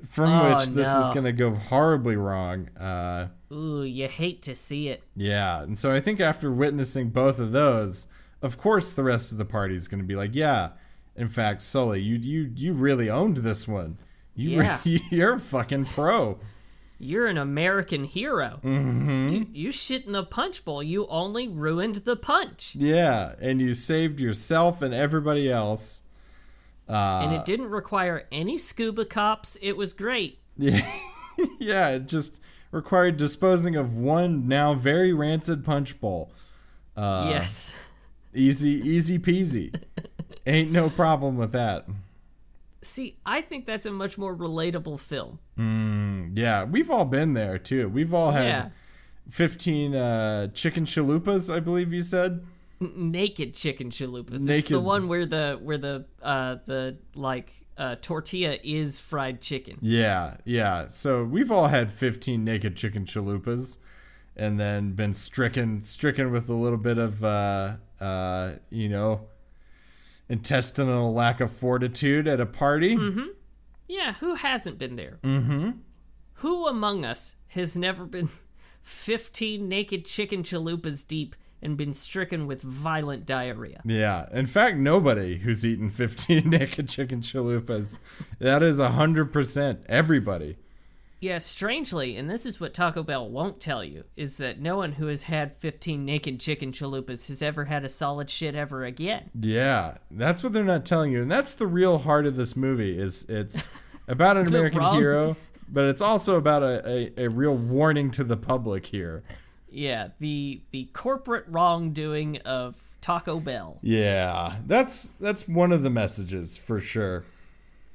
[0.06, 2.70] from Oh, which this is going to go horribly wrong.
[2.78, 5.04] Uh, Ooh, you hate to see it.
[5.16, 8.08] yeah, and so I think after witnessing both of those,
[8.42, 10.70] of course the rest of the party is going to be like, yeah,
[11.16, 13.98] in fact, Sully, you you you really owned this one.
[14.36, 14.80] You Yeah.
[14.86, 16.40] re- you're a fucking pro.
[17.02, 18.60] You're an American hero.
[18.64, 19.30] Mm-hmm.
[19.30, 20.84] You, you shit in the punch bowl.
[20.84, 22.76] You only ruined the punch.
[22.76, 26.02] Yeah, and you saved yourself and everybody else.
[26.88, 29.58] and it didn't require any scuba cops.
[29.62, 30.40] It was great.
[30.58, 30.86] Yeah,
[31.60, 32.42] yeah, it just
[32.72, 36.32] required disposing of one now very rancid punch bowl.
[36.96, 37.86] Uh, yes.
[38.34, 39.74] Easy, easy peasy.
[40.46, 41.88] Ain't no problem with that.
[42.84, 45.40] See, I think that's a much more relatable film.
[46.36, 47.90] Yeah, we've all been there too.
[47.90, 48.70] We've all had Yeah.
[49.30, 52.46] 15 uh, chicken chalupas, I believe you said.
[52.82, 54.50] Naked chicken chalupas.
[54.50, 59.78] It's the one where the where the uh the like uh tortilla is fried chicken.
[59.82, 60.88] Yeah, yeah.
[60.88, 63.80] So we've all had 15 naked chicken chalupas
[64.38, 69.28] and then been stricken stricken with a little bit of uh uh you know
[70.30, 72.96] intestinal lack of fortitude at a party.
[72.96, 73.28] Mm-hmm.
[73.90, 75.20] Yeah, who hasn't been there?
[75.24, 75.72] Mm-hmm.
[76.36, 78.30] Who among us has never been
[78.82, 83.82] 15 naked chicken chalupas deep and been stricken with violent diarrhea?
[83.86, 84.28] Yeah.
[84.32, 88.00] In fact, nobody who's eaten 15 naked chicken chalupas.
[88.40, 90.58] That is 100% everybody.
[91.22, 94.94] Yeah, strangely, and this is what Taco Bell won't tell you, is that no one
[94.94, 99.30] who has had 15 naked chicken chalupas has ever had a solid shit ever again.
[99.38, 102.98] Yeah, that's what they're not telling you, and that's the real heart of this movie.
[102.98, 103.68] Is it's
[104.08, 105.36] about an American wrong- hero,
[105.68, 106.88] but it's also about a,
[107.18, 109.22] a, a real warning to the public here.
[109.72, 113.80] Yeah, the the corporate wrongdoing of Taco Bell.
[113.82, 117.26] Yeah, that's that's one of the messages for sure.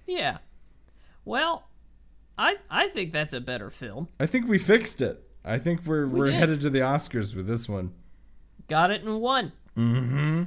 [0.06, 0.38] Yeah.
[1.24, 1.68] Well,
[2.38, 4.08] I I think that's a better film.
[4.20, 5.22] I think we fixed it.
[5.44, 6.34] I think we're we are did.
[6.34, 7.92] headed to the Oscars with this one.
[8.68, 9.52] Got it in one.
[9.76, 10.42] Mm-hmm.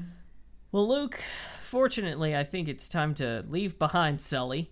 [0.71, 1.21] Well, Luke,
[1.61, 4.71] fortunately, I think it's time to leave behind Sully.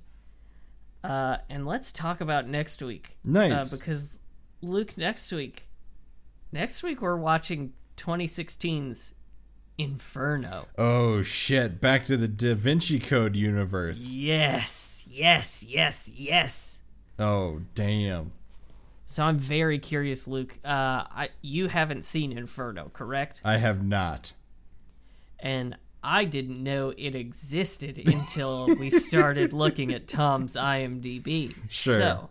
[1.03, 3.17] Uh, and let's talk about next week.
[3.23, 3.71] Nice.
[3.71, 4.19] Uh, because,
[4.61, 5.67] Luke, next week,
[6.55, 9.13] next week we're watching 2016's
[9.77, 10.67] Inferno.
[10.77, 11.81] Oh shit!
[11.81, 14.09] Back to the Da Vinci Code universe.
[14.09, 16.79] Yes, yes, yes, yes.
[17.19, 18.31] Oh damn!
[19.05, 20.57] So I'm very curious, Luke.
[20.63, 23.41] Uh, I you haven't seen Inferno, correct?
[23.43, 24.31] I have not.
[25.39, 31.53] and I didn't know it existed until we started looking at Tom's IMDb.
[31.69, 31.97] Sure.
[31.97, 32.29] So,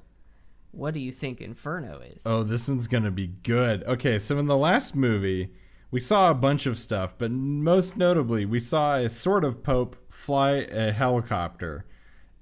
[0.75, 2.27] what do you think Inferno is?
[2.27, 3.85] Oh, this one's gonna be good.
[3.85, 5.51] Okay, so in the last movie,
[5.91, 9.97] we saw a bunch of stuff, but most notably, we saw a sort of pope
[10.11, 11.85] fly a helicopter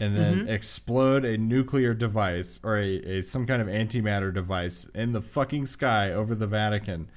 [0.00, 0.48] and then mm-hmm.
[0.48, 5.66] explode a nuclear device or a, a some kind of antimatter device in the fucking
[5.66, 7.08] sky over the Vatican.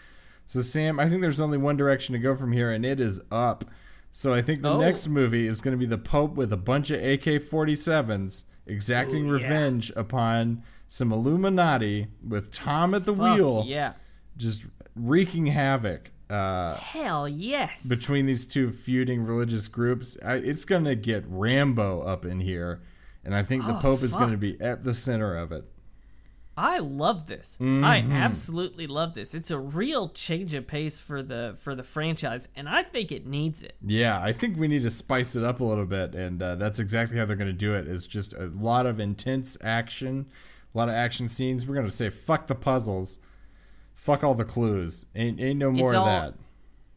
[0.46, 3.22] So Sam, I think there's only one direction to go from here, and it is
[3.32, 3.66] up.
[4.12, 4.80] So I think the Oh.
[4.80, 9.38] next movie is going to be the Pope with a bunch of AK-47s exacting Ooh,
[9.38, 9.44] yeah.
[9.44, 10.64] revenge upon
[10.96, 13.94] some Illuminati with Tom at the Fuck wheel, Yeah.
[14.38, 14.66] just
[14.96, 17.88] wreaking havoc uh, Hell yes.
[17.88, 20.18] between these two feuding religious groups.
[20.26, 22.82] I, it's going to get Rambo up in here,
[23.24, 25.66] and I think the Oh, Pope is going to be at the center of it.
[26.58, 27.58] I love this.
[27.60, 27.84] Mm-hmm.
[27.84, 29.36] I absolutely love this.
[29.36, 33.26] It's a real change of pace for the for the franchise, and I think it
[33.28, 33.76] needs it.
[33.86, 36.80] Yeah, I think we need to spice it up a little bit, and uh, that's
[36.80, 37.88] exactly how they're going to do it.
[37.88, 40.28] Is just a lot of intense action,
[40.76, 41.66] A lot of action scenes.
[41.66, 43.20] We're gonna say fuck the puzzles,
[43.94, 45.06] fuck all the clues.
[45.16, 46.34] Ain't ain't no more It's of all- that.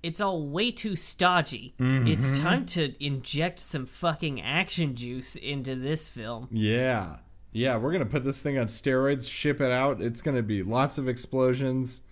[0.03, 1.75] It's all way too stodgy.
[1.81, 2.07] Mm-hmm.
[2.07, 6.49] It's time to inject some fucking action juice into this film.
[6.53, 7.17] Yeah.
[7.53, 10.01] Yeah, we're gonna put this thing on steroids, ship it out.
[10.01, 12.03] It's gonna be lots of explosions,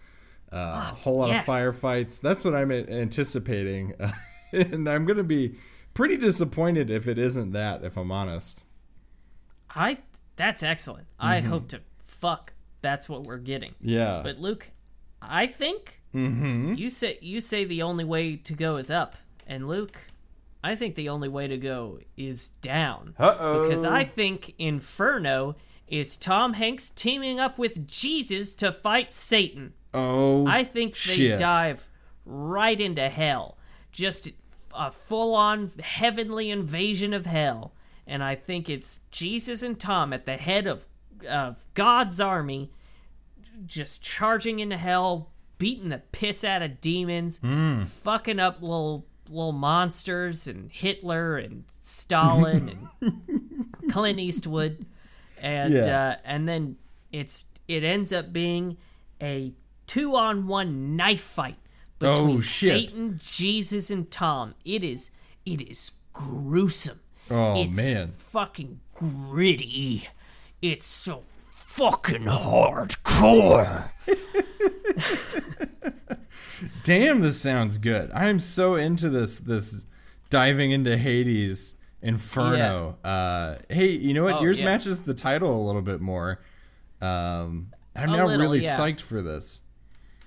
[0.53, 1.47] uh, a whole lot yes.
[1.47, 2.21] of firefights.
[2.21, 3.93] That's what I'm anticipating,
[4.53, 5.57] and I'm gonna be
[5.95, 7.85] pretty disappointed if it isn't that.
[7.85, 8.65] If I'm honest.
[9.71, 9.99] I
[10.37, 11.07] that's excellent.
[11.19, 11.49] I Mm-hmm.
[11.49, 13.75] hope to fuck that's what we're getting.
[13.81, 14.21] Yeah.
[14.23, 14.71] But Luke,
[15.21, 16.75] I think Mm-hmm.
[16.75, 19.17] you say you say the only way to go is up,
[19.47, 20.07] and Luke,
[20.65, 23.15] I think the only way to go is down.
[23.19, 23.69] Uh-oh.
[23.69, 25.57] Because I think Inferno
[25.89, 29.75] is Tom Hanks teaming up with Jesus to fight Satan.
[29.95, 31.39] oh, I think they shit.
[31.39, 31.89] dive
[32.25, 33.59] right into hell.
[33.93, 34.31] Just
[34.75, 37.73] a full on heavenly invasion of hell.
[38.07, 40.85] And I think it's Jesus and Tom at the head of,
[41.29, 42.71] of God's army,
[43.67, 47.81] just charging into hell, beating the piss out of demons, Hmm.
[47.83, 54.87] fucking up little little monsters and Hitler and Stalin and Clint Eastwood,
[55.43, 56.11] and Yeah.
[56.11, 56.77] uh, and then
[57.11, 58.77] it's it ends up being
[59.21, 59.53] a
[59.89, 61.57] two on one knife fight
[61.99, 62.41] between Oh.
[62.41, 64.55] Satan, Jesus, and Tom.
[64.65, 65.11] It is
[65.45, 67.01] it is gruesome.
[67.31, 68.09] Oh, it's man.
[68.09, 70.09] fucking gritty.
[70.63, 73.91] It's so fucking hardcore.
[76.85, 78.11] Damn, this sounds good.
[78.13, 79.39] I am so into this.
[79.39, 79.87] This
[80.31, 82.99] diving into Hades Inferno.
[83.05, 84.37] Uh, hey, you know what?
[84.37, 84.67] Oh, Yours yeah.
[84.67, 86.41] matches the title a little bit more.
[87.01, 88.77] Um, I'm A now little, really yeah.
[88.79, 89.63] psyched for this.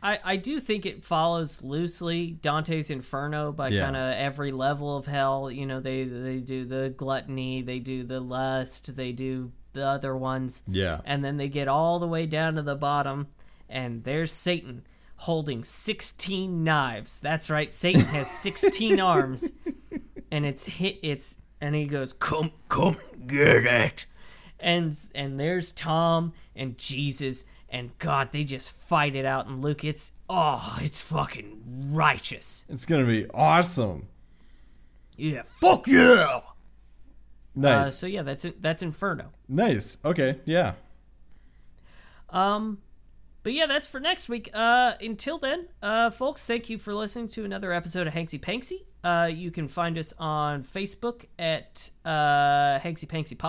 [0.01, 3.83] I, I do think it follows loosely Dante's Inferno by Yeah.
[3.85, 5.51] kind of every level of hell.
[5.51, 10.15] You know, they they do the gluttony, they do the lust, they do the other
[10.15, 10.63] ones.
[10.67, 11.01] Yeah.
[11.05, 13.27] And then they get all the way down to the bottom,
[13.69, 14.85] and there's Satan
[15.23, 17.19] holding 16 knives.
[17.19, 19.51] That's right, Satan has 16 arms,
[20.31, 20.99] and it's hit.
[21.03, 22.97] It's and he goes, "Come, come,
[23.27, 24.05] get it."
[24.61, 28.31] and and there's Tom and Jesus and God.
[28.31, 29.47] They just fight it out.
[29.47, 32.65] And Luke, it's oh, it's fucking righteous.
[32.69, 34.07] It's gonna be awesome.
[35.17, 36.41] Yeah, fuck yeah.
[37.55, 38.61] Nice, Uh, so yeah, that's it.
[38.61, 39.31] That's Inferno.
[39.47, 39.97] nice.
[40.05, 40.73] Okay, yeah.
[42.29, 42.79] Um,
[43.43, 44.49] but yeah, that's for next week.
[44.53, 48.83] Uh, until then, uh, folks, thank you for listening to another episode of Hanksy Panksy.
[49.03, 53.39] Uh, you can find us on Facebook at uh, Hanksy Panksy Podcast.